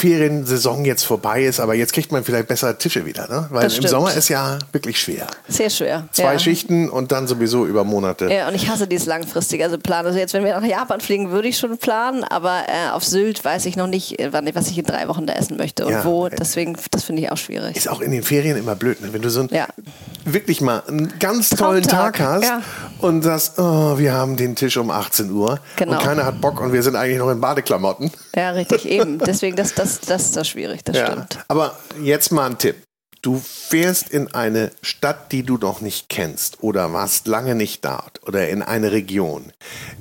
[0.00, 3.46] Feriensaison jetzt vorbei ist, aber jetzt kriegt man vielleicht bessere Tische wieder, ne?
[3.50, 5.26] Weil im Sommer ist ja wirklich schwer.
[5.46, 6.08] Sehr schwer.
[6.12, 6.38] Zwei ja.
[6.38, 8.32] Schichten und dann sowieso über Monate.
[8.32, 10.06] Ja, und ich hasse dieses langfristige, also Plan.
[10.06, 13.44] Also jetzt, wenn wir nach Japan fliegen, würde ich schon planen, aber äh, auf Sylt
[13.44, 15.92] weiß ich noch nicht, äh, wann, was ich in drei Wochen da essen möchte und
[15.92, 16.04] ja.
[16.06, 16.30] wo.
[16.30, 17.76] Deswegen, das finde ich auch schwierig.
[17.76, 19.12] Ist auch in den Ferien immer blöd, ne?
[19.12, 19.66] wenn du so ein, ja.
[20.24, 22.16] wirklich mal einen ganz tollen Traumtag.
[22.16, 22.52] Tag hast
[23.00, 25.92] und sagst, oh, wir haben den Tisch um 18 Uhr genau.
[25.92, 28.10] und keiner hat Bock und wir sind eigentlich noch in Badeklamotten.
[28.34, 29.18] Ja, richtig, eben.
[29.18, 31.38] Deswegen, das, das, das ist das schwierig, das stimmt.
[31.48, 32.76] Aber jetzt mal ein Tipp.
[33.22, 38.26] Du fährst in eine Stadt, die du noch nicht kennst oder warst lange nicht dort
[38.26, 39.52] oder in eine Region.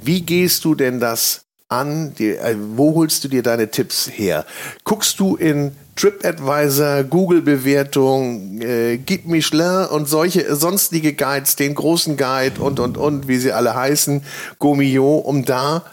[0.01, 2.13] Wie gehst du denn das an?
[2.17, 4.45] Äh, wo holst du dir deine Tipps her?
[4.85, 12.61] Guckst du in TripAdvisor, Google-Bewertung, äh, Guide Michelin und solche sonstige Guides, den großen Guide
[12.61, 14.23] und, und, und, wie sie alle heißen,
[14.59, 15.83] Gomio, um da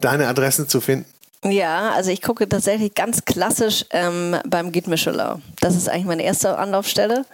[0.00, 1.06] deine Adressen zu finden?
[1.44, 5.42] Ja, also ich gucke tatsächlich ganz klassisch ähm, beim Guide Michelin.
[5.60, 7.24] Das ist eigentlich meine erste Anlaufstelle.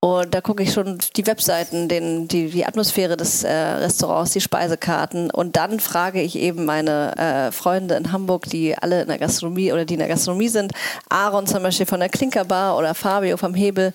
[0.00, 4.40] Und da gucke ich schon die Webseiten, den, die, die Atmosphäre des äh, Restaurants, die
[4.40, 5.30] Speisekarten.
[5.30, 9.72] Und dann frage ich eben meine äh, Freunde in Hamburg, die alle in der Gastronomie
[9.72, 10.72] oder die in der Gastronomie sind.
[11.10, 13.92] Aaron zum Beispiel von der Klinkerbar oder Fabio vom Hebel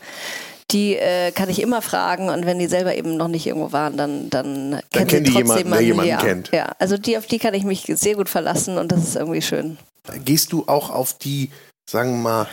[0.72, 3.98] die äh, kann ich immer fragen und wenn die selber eben noch nicht irgendwo waren,
[3.98, 6.52] dann, dann, dann kennen die jemanden, der jemanden ja, kennt.
[6.52, 9.42] Ja, also die, auf die kann ich mich sehr gut verlassen und das ist irgendwie
[9.42, 9.78] schön.
[10.26, 11.52] Gehst du auch auf die,
[11.90, 12.48] sagen wir mal,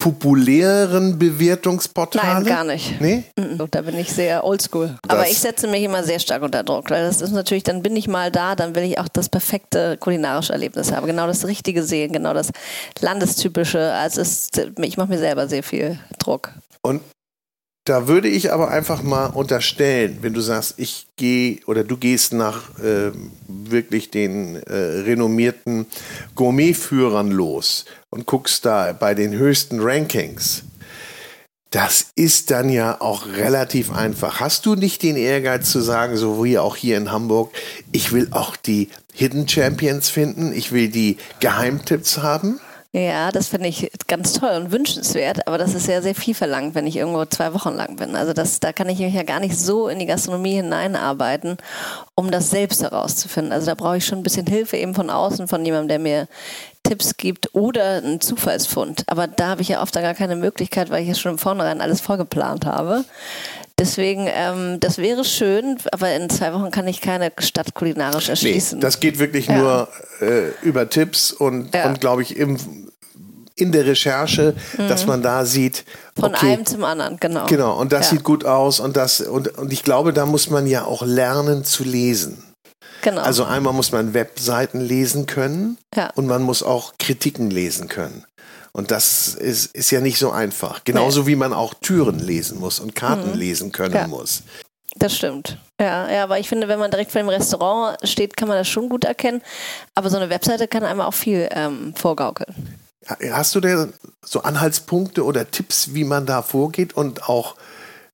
[0.00, 2.34] populären Bewertungsportale?
[2.34, 3.00] Nein, gar nicht.
[3.00, 3.24] Nee?
[3.36, 4.96] Mhm, Da bin ich sehr oldschool.
[5.06, 7.94] Aber ich setze mich immer sehr stark unter Druck, weil das ist natürlich, dann bin
[7.94, 11.82] ich mal da, dann will ich auch das perfekte kulinarische Erlebnis haben, genau das Richtige
[11.82, 12.50] sehen, genau das
[13.00, 13.92] Landestypische.
[13.92, 14.48] Also es,
[14.78, 16.50] ich mache mir selber sehr viel Druck.
[16.82, 17.02] Und
[17.84, 22.32] da würde ich aber einfach mal unterstellen, wenn du sagst, ich gehe oder du gehst
[22.32, 25.86] nach ähm, wirklich den äh, renommierten
[26.34, 30.64] Gourmetführern los und guckst da bei den höchsten Rankings.
[31.70, 34.40] Das ist dann ja auch relativ einfach.
[34.40, 37.52] Hast du nicht den Ehrgeiz zu sagen, so wie auch hier in Hamburg,
[37.92, 42.60] ich will auch die Hidden Champions finden, ich will die Geheimtipps haben?
[42.92, 46.74] Ja, das finde ich ganz toll und wünschenswert, aber das ist ja sehr viel verlangt,
[46.74, 48.16] wenn ich irgendwo zwei Wochen lang bin.
[48.16, 51.56] Also das, da kann ich mich ja gar nicht so in die Gastronomie hineinarbeiten,
[52.16, 53.52] um das selbst herauszufinden.
[53.52, 56.28] Also da brauche ich schon ein bisschen Hilfe eben von außen, von jemandem, der mir
[56.82, 59.04] Tipps gibt oder einen Zufallsfund.
[59.06, 61.38] Aber da habe ich ja oft dann gar keine Möglichkeit, weil ich ja schon im
[61.38, 63.04] Vornherein alles vorgeplant habe.
[63.80, 68.30] Deswegen, ähm, das wäre schön, aber in zwei Wochen kann ich keine Stadt kulinarisch Nee,
[68.32, 68.78] erschließen.
[68.80, 69.58] das geht wirklich Ja.
[69.58, 69.88] nur
[70.20, 71.86] äh, über Tipps und, Ja.
[71.88, 72.58] und glaube ich, im,
[73.56, 75.84] in der Recherche, dass man da sieht,
[76.16, 76.20] Mhm.
[76.20, 77.46] Von okay, einem zum anderen, genau.
[77.46, 78.16] genau, und das Ja.
[78.16, 81.64] sieht gut aus und das und, und ich glaube, da muss man ja auch lernen
[81.64, 82.42] zu lesen.
[83.02, 83.22] Genau.
[83.22, 86.10] Also einmal muss man Webseiten lesen können Ja.
[86.16, 88.24] und man muss auch Kritiken lesen können.
[88.72, 90.84] Und das ist, ist ja nicht so einfach.
[90.84, 94.00] Genauso wie man auch Türen lesen muss und Karten lesen können Mhm.
[94.00, 94.06] Ja.
[94.06, 94.42] muss.
[94.96, 95.56] Das stimmt.
[95.80, 98.68] Ja, ja, aber ich finde, wenn man direkt vor dem Restaurant steht, kann man das
[98.68, 99.40] schon gut erkennen.
[99.94, 102.78] Aber so eine Webseite kann einem auch viel ähm, vorgaukeln.
[103.32, 103.88] Hast du da
[104.24, 107.54] so Anhaltspunkte oder Tipps, wie man da vorgeht und auch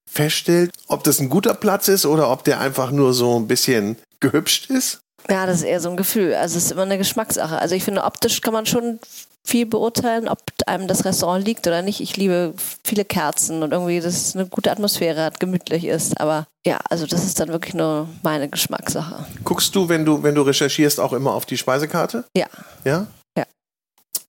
[0.09, 3.97] feststellt, ob das ein guter Platz ist oder ob der einfach nur so ein bisschen
[4.21, 5.01] gehübscht ist?
[5.29, 6.35] Ja, das ist eher so ein Gefühl.
[6.35, 7.59] Also es ist immer eine Geschmackssache.
[7.59, 9.01] Also ich finde, optisch kann man schon
[9.47, 12.01] viel beurteilen, ob einem das Restaurant liegt oder nicht.
[12.01, 12.53] Ich liebe
[12.85, 16.21] viele Kerzen und irgendwie, dass es eine gute Atmosphäre hat, gemütlich ist.
[16.21, 19.25] Aber ja, also das ist dann wirklich nur meine Geschmackssache.
[19.45, 22.25] Guckst du, wenn du, wenn du recherchierst, auch immer auf die Speisekarte?
[22.37, 22.47] Ja.
[22.85, 23.07] Ja?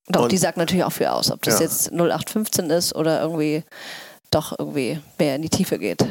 [0.10, 1.66] Doch, Und- die sagt natürlich auch viel aus, ob das Ja.
[1.66, 3.64] jetzt 0815 ist oder irgendwie
[4.32, 6.06] doch irgendwie mehr in die Tiefe geht.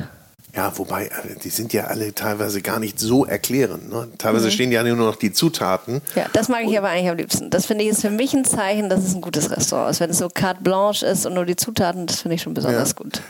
[0.57, 1.11] Ja, wobei, äh,
[1.45, 3.91] die sind ja alle teilweise gar nicht so erklärend.
[3.91, 4.09] Ne?
[4.11, 4.19] Mhm.
[4.19, 6.01] Teilweise stehen ja nur noch die Zutaten.
[6.15, 7.51] Ja, das mag ich aber eigentlich am liebsten.
[7.51, 10.01] Das finde ich ist für mich ein Zeichen, dass es ein gutes Restaurant ist.
[10.01, 12.91] Wenn es so carte blanche ist und nur die Zutaten, das finde ich schon besonders
[12.91, 12.95] Ja.
[12.97, 13.21] gut.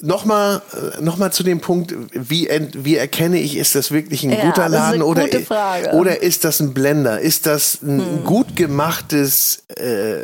[0.00, 0.62] Nochmal
[0.98, 4.30] äh, noch mal zu dem Punkt, wie, ent, wie erkenne ich, ist das wirklich ein
[4.30, 5.26] Ja, guter Laden oder,
[5.92, 7.20] oder ist das ein Blender?
[7.20, 8.24] Ist das ein Hm.
[8.24, 10.18] gut gemachtes, äh,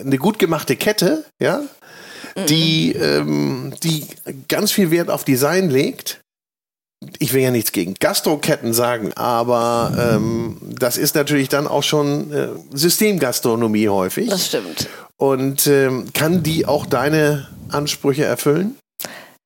[0.00, 1.60] eine gut gemachte Kette, ja?
[2.46, 4.06] Die, ähm, die
[4.48, 6.20] ganz viel Wert auf Design legt?
[7.18, 12.30] Ich will ja nichts gegen Gastroketten sagen, aber ähm, das ist natürlich dann auch schon
[12.30, 14.28] äh, Systemgastronomie häufig.
[14.28, 14.88] Das stimmt.
[15.16, 18.76] Und ähm, kann die auch deine Ansprüche erfüllen?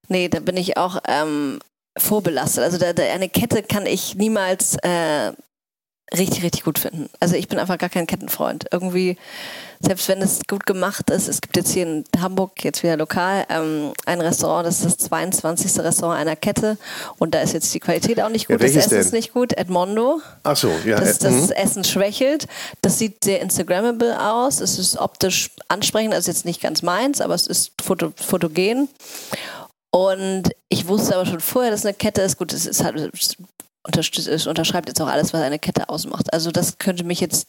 [0.09, 1.61] Nee, da bin ich auch ähm,
[1.97, 2.65] vorbelastet.
[2.65, 5.33] Also da, da, eine Kette kann ich niemals äh,
[6.17, 7.09] richtig, richtig gut finden.
[7.21, 8.67] Also ich bin einfach gar kein Kettenfreund.
[8.71, 9.17] Irgendwie,
[9.81, 13.45] selbst wenn es gut gemacht ist, es gibt jetzt hier in Hamburg, jetzt wieder lokal,
[13.49, 15.79] ähm, ein Restaurant, das ist das 22.
[15.81, 16.79] Restaurant einer Kette
[17.19, 19.19] und da ist jetzt die Qualität auch nicht Ja, gut, das welches Essen ist denn?
[19.19, 20.21] nicht gut, Edmondo.
[20.43, 20.99] Ach so, ja.
[20.99, 21.53] Das, das mhm.
[21.53, 22.47] Essen schwächelt.
[22.83, 24.61] Das sieht sehr Instagrammable aus.
[24.61, 26.13] Es ist optisch ansprechend.
[26.13, 28.89] Das ist jetzt nicht ganz meins, aber es ist foto, fotogen.
[29.91, 32.37] Und ich wusste aber schon vorher, dass eine Kette ist.
[32.37, 33.13] Gut, es ist halt,
[33.87, 36.33] es unterschreibt jetzt auch alles, was eine Kette ausmacht.
[36.33, 37.49] Also das könnte mich jetzt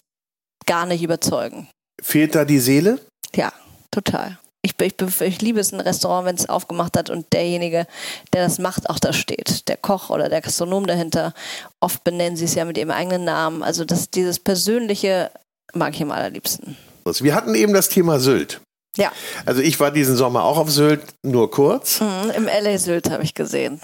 [0.66, 1.68] gar nicht überzeugen.
[2.02, 3.00] Fehlt da die Seele?
[3.36, 3.54] Ja,
[3.92, 4.38] total.
[4.62, 7.86] Ich, ich, ich liebe es, ein Restaurant, wenn es aufgemacht hat und derjenige,
[8.34, 9.68] der das macht, auch da steht.
[9.68, 11.34] Der Koch oder der Gastronom dahinter.
[11.80, 13.62] Oft benennen sie es ja mit ihrem eigenen Namen.
[13.62, 15.30] Also das, dieses Persönliche
[15.74, 16.76] mag ich am allerliebsten.
[17.06, 18.60] Wir hatten eben das Thema Sylt.
[18.98, 19.12] Ja,
[19.46, 22.02] Also ich war diesen Sommer auch auf Sylt, nur kurz.
[22.02, 23.80] mhm, im LA Sylt habe ich gesehen.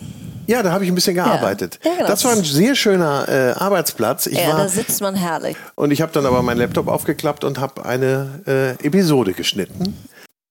[0.48, 1.80] Ja, da habe ich ein bisschen gearbeitet.
[1.84, 2.08] Ja, genau.
[2.08, 4.26] Das war ein sehr schöner äh, Arbeitsplatz.
[4.26, 5.56] Ich ja, da war, sitzt man herrlich.
[5.76, 8.42] und ich habe dann aber meinen Laptop aufgeklappt und habe eine
[8.82, 9.98] äh, Episode geschnitten.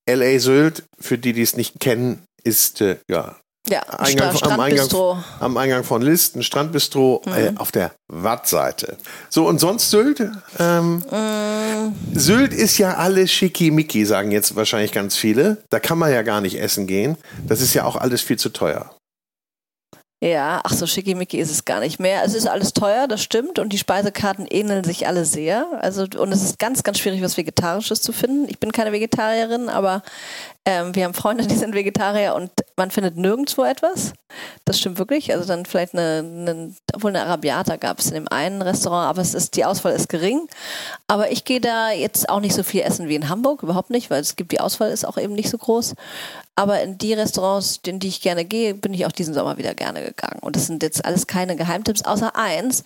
[0.09, 3.37] LA Sylt, für die, die es nicht kennen, ist äh, ja
[3.69, 4.89] Ja, Eingang, Stra- am, Eingang.
[4.89, 5.25] Mhm.
[5.41, 8.97] am Eingang von Listen, Strandbistro äh, auf der Wattseite.
[9.29, 10.21] So, und sonst Sylt?
[10.59, 11.95] Ähm, Mhm.
[12.15, 15.59] Sylt ist ja alles schickimicki, sagen jetzt wahrscheinlich ganz viele.
[15.71, 17.17] Da kann man ja gar nicht essen gehen.
[17.47, 18.95] Das ist ja auch alles viel zu teuer.
[20.23, 22.23] Ja, ach so schickimicki ist es gar nicht mehr.
[22.25, 23.59] Es ist alles teuer, das stimmt.
[23.59, 25.66] Und die Speisekarten ähneln sich alle sehr.
[25.81, 28.47] Also, und es ist ganz, ganz schwierig, was Vegetarisches zu finden.
[28.51, 30.03] Ich bin keine Vegetarierin, aber
[30.66, 34.12] Ähm, wir haben Freunde, die sind Vegetarier und man findet nirgendwo etwas.
[34.64, 35.33] Das stimmt wirklich.
[35.33, 39.23] Also dann vielleicht eine, eine obwohl eine Arabiata gab es in dem einen Restaurant, aber
[39.23, 40.47] es ist, die Auswahl ist gering.
[41.09, 44.11] Aber ich gehe da jetzt auch nicht so viel essen wie in Hamburg, überhaupt nicht,
[44.11, 45.95] weil es gibt, die Auswahl ist auch eben nicht so groß.
[46.57, 49.75] Aber in die Restaurants, in die ich gerne gehe, bin ich auch diesen Sommer wieder
[49.75, 50.41] gerne gegangen.
[50.41, 52.85] Und das sind jetzt alles keine Geheimtipps, außer eins,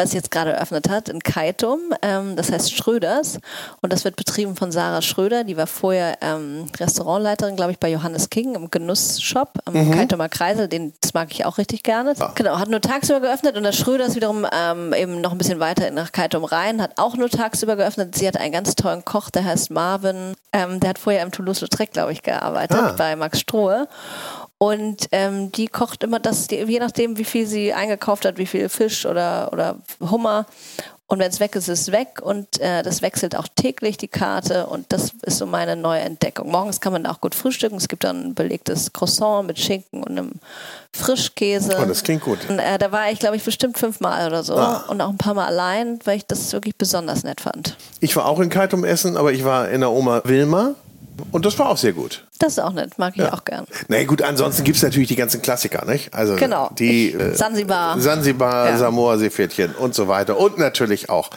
[0.00, 1.78] was jetzt gerade eröffnet hat in Kaitum.
[2.02, 3.38] Ähm, das heißt Schröders.
[3.82, 5.44] Und das wird betrieben von Sarah Schröder.
[5.44, 9.92] Die war vorher ähm, Restaurantleiterin, glaube ich, bei Johannes King im Genussshop am mhm.
[9.92, 10.68] Kaitumer Kreisel.
[10.68, 12.14] Den, das mag ich auch richtig gerne.
[12.18, 12.32] Ja.
[12.34, 13.56] Genau, hat nur tagsüber geöffnet.
[13.56, 17.16] Und das Schröders wiederum ähm, eben noch ein bisschen weiter nach Kaitum rein, hat auch
[17.16, 18.16] nur tagsüber geöffnet.
[18.16, 20.34] Sie hat einen ganz tollen Koch, der heißt Marvin.
[20.52, 22.78] Ähm, der hat vorher im Toulouse-Lautrec, glaube ich, gearbeitet.
[22.78, 23.88] Ah bei Max Strohe.
[24.62, 28.68] Und ähm, die kocht immer das, je nachdem, wie viel sie eingekauft hat, wie viel
[28.68, 30.44] Fisch oder, oder Hummer.
[31.06, 32.20] Und wenn es weg ist, ist es weg.
[32.22, 34.66] Und äh, das wechselt auch täglich die Karte.
[34.66, 36.50] Und das ist so meine neue Entdeckung.
[36.50, 37.76] Morgens kann man auch gut frühstücken.
[37.76, 40.32] Es gibt dann ein belegtes Croissant mit Schinken und einem
[40.92, 41.78] Frischkäse.
[41.80, 42.38] Oh, das klingt gut.
[42.50, 44.56] Und, äh, da war ich, glaube ich, bestimmt fünfmal oder so.
[44.56, 44.84] Ah.
[44.88, 47.78] Und auch ein paar Mal allein, weil ich das wirklich besonders nett fand.
[48.00, 50.74] Ich war auch in Kaitum essen, aber ich war in der Oma Wilma.
[51.32, 52.26] Und das war auch sehr gut.
[52.40, 53.34] Das ist auch nett, mag ich ja.
[53.34, 53.66] auch gern.
[53.88, 56.14] Na nee, gut, ansonsten gibt es natürlich die ganzen Klassiker, nicht?
[56.14, 56.70] Also genau.
[56.78, 58.78] die äh, Sansibar, Sansibar, ja.
[58.78, 60.38] Samoa Seepferdchen und so weiter.
[60.38, 61.28] Und natürlich auch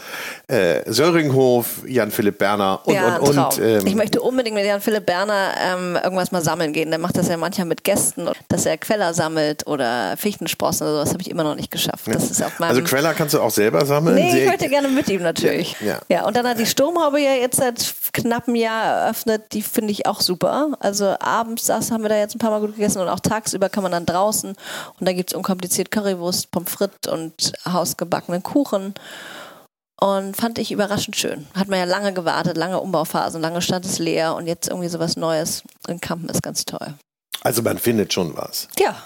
[0.47, 3.59] äh, Söringhof, Jan-Philipp Berner und ja, und und.
[3.59, 6.89] Ähm, ich möchte unbedingt mit Jan-Philipp Berner ähm, irgendwas mal sammeln gehen.
[6.89, 11.09] Der macht das ja manchmal mit Gästen, dass er Queller sammelt oder Fichtensprossen oder sowas
[11.09, 12.07] habe ich immer noch nicht geschafft.
[12.07, 14.15] Das ist auf also Queller kannst du auch selber sammeln?
[14.15, 15.75] Nee, ich möchte gerne mit ihm natürlich.
[15.81, 16.25] Ja, ja.
[16.25, 19.51] und dann hat die Sturmhaube ja jetzt seit knapp einem Jahr eröffnet.
[19.51, 20.69] Die finde ich auch super.
[20.79, 23.69] Also abends das haben wir da jetzt ein paar Mal gut gegessen und auch tagsüber
[23.69, 24.49] kann man dann draußen
[24.99, 28.93] und da gibt es unkompliziert Currywurst, Pommes frites und hausgebackenen Kuchen.
[30.01, 31.47] Und fand ich überraschend schön.
[31.55, 35.15] Hat man ja lange gewartet, lange Umbauphasen, lange stand es leer und jetzt irgendwie sowas
[35.15, 36.95] Neues in Kampen ist ganz toll.
[37.41, 38.67] Also man findet schon was.
[38.77, 38.97] Ja.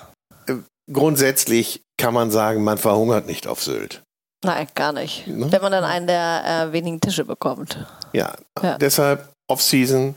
[0.48, 0.56] Äh,
[0.92, 4.02] grundsätzlich kann man sagen, man verhungert nicht auf Sylt.
[4.44, 5.28] Nein, gar nicht.
[5.28, 5.52] Ne?
[5.52, 7.86] Wenn man dann einen der äh, wenigen Tische bekommt.
[8.14, 8.78] Ja, ja.
[8.78, 10.16] deshalb Off-Season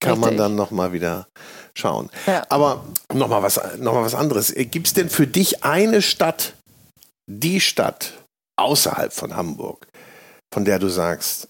[0.00, 0.30] kann Richtig.
[0.30, 1.28] man dann nochmal wieder
[1.74, 2.10] schauen.
[2.26, 2.44] Ja.
[2.48, 4.52] Aber nochmal was, noch was anderes.
[4.56, 6.54] Gibt es denn für dich eine Stadt,
[7.26, 8.14] die Stadt
[8.56, 9.86] außerhalb von Hamburg,
[10.52, 11.48] von der du sagst,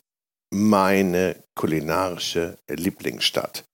[0.52, 3.64] meine kulinarische Lieblingsstadt?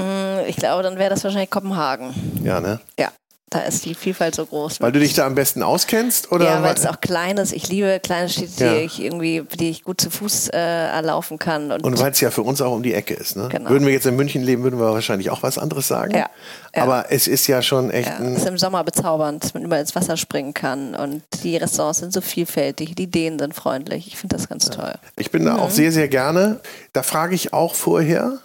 [0.00, 2.14] Mm, ich glaube, dann wäre das wahrscheinlich Kopenhagen.
[2.44, 2.80] Ja, ne?
[2.98, 3.12] Ja.
[3.50, 4.80] Da ist die Vielfalt so groß.
[4.80, 6.30] Weil du dich da am besten auskennst?
[6.32, 6.44] Oder?
[6.44, 7.52] Ja, weil es auch klein ist.
[7.52, 8.74] Ich liebe kleine Städte, ja.
[8.74, 11.72] die ich irgendwie, die ich gut zu Fuß äh, erlaufen kann.
[11.72, 13.36] Und, und weil es ja für uns auch um die Ecke ist.
[13.36, 13.48] Ne?
[13.50, 13.70] Genau.
[13.70, 16.12] Würden wir jetzt in München leben, würden wir wahrscheinlich auch was anderes sagen.
[16.14, 16.28] Ja.
[16.76, 16.82] ja.
[16.82, 18.08] Aber es ist ja schon echt.
[18.08, 20.94] Ja, es ist im Sommer bezaubernd, dass man überall ins Wasser springen kann.
[20.94, 24.08] Und die Restaurants sind so vielfältig, die Ideen sind freundlich.
[24.08, 24.94] Ich finde das ganz toll.
[25.16, 25.60] Ich bin da mhm.
[25.60, 26.60] auch sehr, sehr gerne.
[26.92, 28.40] Da frage ich auch vorher,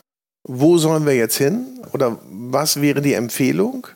[0.48, 1.82] wo sollen wir jetzt hin?
[1.92, 3.88] Oder was wäre die Empfehlung?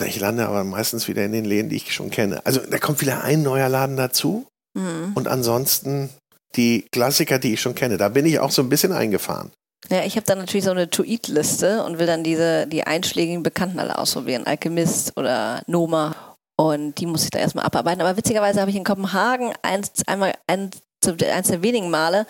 [0.00, 2.44] Ich lande aber meistens wieder in den Läden, die ich schon kenne.
[2.46, 4.46] Also da kommt wieder ein neuer Laden dazu.
[4.74, 5.12] Mhm.
[5.14, 6.10] Und ansonsten
[6.56, 7.96] die Klassiker, die ich schon kenne.
[7.96, 9.50] Da bin ich auch so ein bisschen eingefahren.
[9.90, 13.80] Ja, ich habe dann natürlich so eine To-Eat-Liste und will dann diese, die einschlägigen Bekannten
[13.80, 14.46] alle ausprobieren.
[14.46, 16.14] Alchemist oder Noma.
[16.56, 18.00] Und die muss ich da erstmal abarbeiten.
[18.00, 22.26] Aber witzigerweise habe ich in Kopenhagen eins, einmal eins, eins der wenigen Male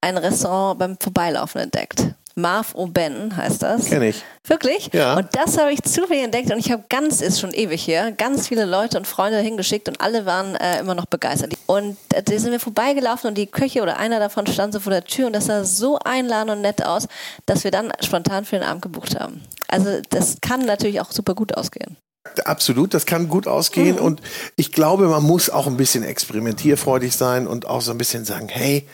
[0.00, 2.14] ein Restaurant beim Vorbeilaufen entdeckt.
[2.36, 3.86] Marv Oben heißt das.
[3.86, 4.22] Kenn ich.
[4.46, 4.90] Wirklich?
[4.92, 5.16] Ja.
[5.16, 8.48] Und das habe ich zufällig entdeckt und ich habe ganz, ist schon ewig hier, ganz
[8.48, 11.54] viele Leute und Freunde hingeschickt und alle waren äh, immer noch begeistert.
[11.66, 14.90] Und äh, die sind mir vorbeigelaufen und die Köche oder einer davon stand so vor
[14.90, 17.06] der Tür und das sah so einladend und nett aus,
[17.46, 19.42] dass wir dann spontan für den Abend gebucht haben.
[19.68, 21.96] Also das kann natürlich auch super gut ausgehen.
[22.44, 24.02] Absolut, das kann gut ausgehen mhm.
[24.02, 24.22] und
[24.56, 28.48] ich glaube, man muss auch ein bisschen experimentierfreudig sein und auch so ein bisschen sagen,
[28.48, 28.88] hey,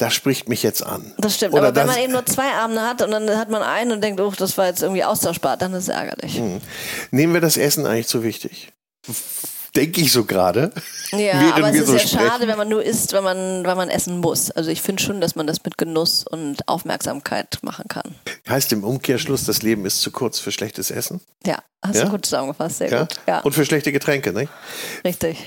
[0.00, 1.12] das spricht mich jetzt an.
[1.18, 3.62] Das stimmt, Oder aber wenn man eben nur zwei Abende hat und dann hat man
[3.62, 6.38] einen und denkt, oh, das war jetzt irgendwie austauschbar, dann ist es ärgerlich.
[6.38, 6.60] Mhm.
[7.10, 8.72] Nehmen wir das Essen eigentlich zu wichtig?
[9.76, 10.72] Denke ich so gerade.
[11.12, 12.18] Ja, aber es ist so ja sprechen.
[12.18, 14.50] schade, wenn man nur isst, wenn man, wenn man essen muss.
[14.50, 18.14] Also ich finde schon, dass man das mit Genuss und Aufmerksamkeit machen kann.
[18.48, 21.20] Heißt im Umkehrschluss, das Leben ist zu kurz für schlechtes Essen?
[21.46, 22.04] Ja, Hast ja?
[22.04, 23.00] du gut zusammengefasst, sehr ja?
[23.00, 23.14] gut.
[23.26, 23.40] Ja.
[23.40, 24.52] Und für schlechte Getränke, nicht?
[25.02, 25.38] Richtig.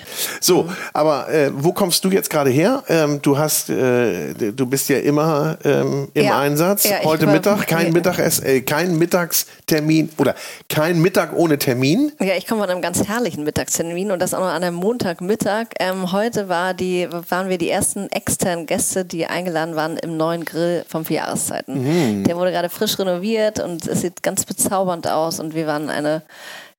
[0.42, 0.76] So, mhm.
[0.92, 2.84] aber äh, wo kommst du jetzt gerade her?
[2.88, 6.34] Ähm, du hast, äh, du bist ja immer ähm, im.
[6.34, 6.90] Einsatz.
[7.04, 10.34] Heute Mittag kein Mittagessen, äh, kein Mittagstermin oder
[10.70, 12.12] kein Mittag ohne Termin.
[12.20, 15.68] Ja, ich komme von einem ganz herrlichen Mittagstermin und das auch noch an einem Montagmittag.
[15.80, 20.46] Ähm, heute war die, waren wir die ersten externen Gäste, die eingeladen waren im neuen
[20.46, 21.84] Grill vom Vier Jahreszeiten.
[21.84, 22.24] Mhm.
[22.24, 26.24] Der wurde gerade frisch renoviert und es sieht ganz bezaubernd aus und wir waren eine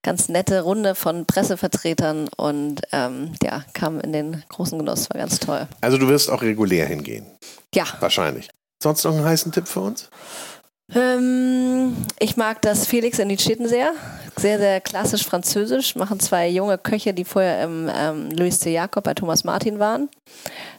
[0.03, 5.41] ganz nette Runde von Pressevertretern und ähm, ja, kam in den großen Genuss, war ganz
[5.41, 5.67] toll.
[5.81, 7.27] Also du wirst auch regulär hingehen?
[7.75, 7.85] Ja.
[8.01, 8.49] Wahrscheinlich.
[8.83, 10.11] Sonst noch einen heißen Tipp für uns?
[10.93, 13.93] Ähm, Ich mag das Felix in die Städten sehr.
[14.37, 15.95] Sehr, sehr klassisch französisch.
[15.95, 20.09] Machen zwei junge Köche, die vorher im ähm, Louis de Jacob bei Thomas Martin waren.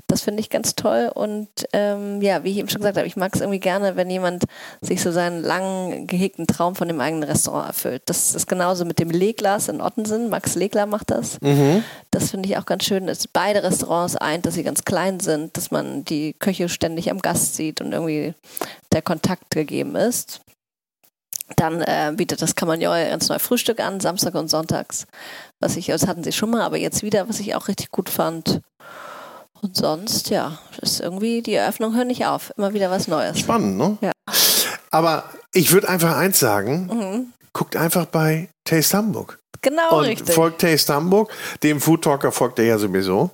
[0.07, 1.09] Das finde ich ganz toll.
[1.13, 4.09] Und ähm, ja, wie ich eben schon gesagt habe, ich mag es irgendwie gerne, wenn
[4.09, 4.43] jemand
[4.81, 8.03] sich so seinen langen gehegten Traum von dem eigenen Restaurant erfüllt.
[8.05, 10.29] Das ist genauso mit dem Leglas in Ottensen.
[10.29, 11.39] Max Legler macht das.
[11.41, 11.83] Mhm.
[12.11, 15.55] Das finde ich auch ganz schön, dass beide Restaurants eint, dass sie ganz klein sind,
[15.57, 18.33] dass man die Köche ständig am Gast sieht und irgendwie
[18.91, 20.41] der Kontakt gegeben ist.
[21.55, 25.05] Dann äh, bietet das Camagnon ganz neu Frühstück an, Samstag und Sonntags.
[25.59, 28.09] Was ich, das hatten sie schon mal, aber jetzt wieder, was ich auch richtig gut
[28.09, 28.61] fand.
[29.61, 32.51] Und sonst, ja, ist irgendwie, die Eröffnung hört nicht auf.
[32.57, 33.39] Immer wieder was Neues.
[33.39, 33.97] Spannend, ne?
[34.01, 34.11] Ja.
[34.91, 37.33] Aber ich würde einfach eins sagen: mhm.
[37.53, 39.39] guckt einfach bei Taste Hamburg.
[39.61, 40.35] Genau, und richtig.
[40.35, 41.31] folgt Taste Hamburg.
[41.63, 43.31] Dem Food Talker folgt er ja sowieso.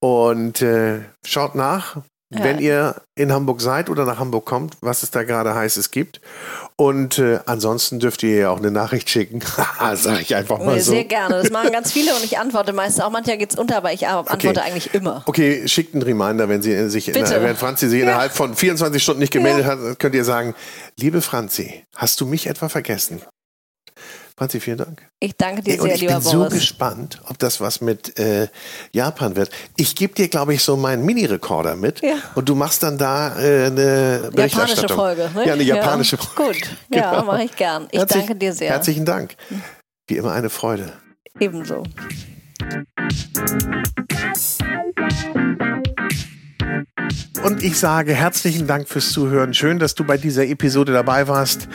[0.00, 1.96] Und äh, schaut nach,
[2.38, 2.44] ja.
[2.44, 6.20] wenn ihr in Hamburg seid oder nach Hamburg kommt, was es da gerade heißes gibt.
[6.76, 9.40] Und äh, ansonsten dürft ihr ja auch eine Nachricht schicken.
[9.94, 10.92] Sag ich einfach mal so.
[10.92, 11.42] Sehr gerne.
[11.42, 13.10] Das machen ganz viele und ich antworte meistens auch.
[13.10, 14.58] Manchmal geht es unter, aber ich antworte okay.
[14.60, 15.22] eigentlich immer.
[15.26, 18.06] Okay, schickt einen Reminder, wenn sie sich, in, wenn Franzi sich ja.
[18.06, 19.72] innerhalb von 24 Stunden nicht gemeldet ja.
[19.72, 20.54] hat, könnt ihr sagen,
[20.96, 23.20] liebe Franzi, hast du mich etwa vergessen?
[24.40, 25.02] Franzi, vielen Dank.
[25.18, 26.24] Ich danke dir sehr, lieber Boris.
[26.24, 28.48] Ich bin so gespannt, ob das was mit äh,
[28.90, 29.50] Japan wird.
[29.76, 32.14] Ich gebe dir, glaube ich, so meinen Mini-Rekorder mit ja.
[32.36, 35.30] und du machst dann da äh, eine Japanische Folge.
[35.34, 35.46] Ne?
[35.46, 36.22] Ja, eine japanische ja.
[36.22, 36.58] Folge.
[36.58, 37.24] Gut, ja, genau.
[37.24, 37.86] mache ich gern.
[37.90, 38.70] Ich Herzlich, danke dir sehr.
[38.70, 39.36] Herzlichen Dank.
[40.06, 40.90] Wie immer eine Freude.
[41.38, 41.82] Ebenso.
[47.44, 49.54] Und ich sage herzlichen Dank fürs Zuhören.
[49.54, 51.68] Schön, dass du bei dieser Episode dabei warst.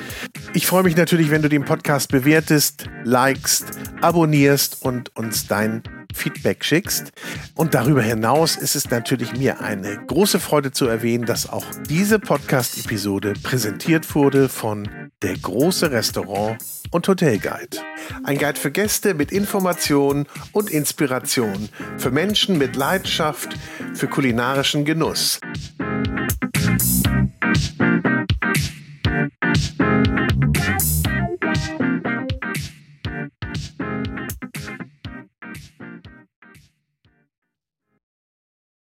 [0.53, 3.65] Ich freue mich natürlich, wenn du den Podcast bewertest, likest,
[4.01, 5.81] abonnierst und uns dein
[6.15, 7.11] Feedback schickst.
[7.55, 12.19] Und darüber hinaus ist es natürlich mir eine große Freude zu erwähnen, dass auch diese
[12.19, 14.89] Podcast-Episode präsentiert wurde von
[15.21, 16.57] Der große Restaurant
[16.91, 17.77] und Hotelguide.
[18.23, 23.55] Ein Guide für Gäste mit Informationen und Inspiration, für Menschen mit Leidenschaft
[23.93, 25.39] für kulinarischen Genuss.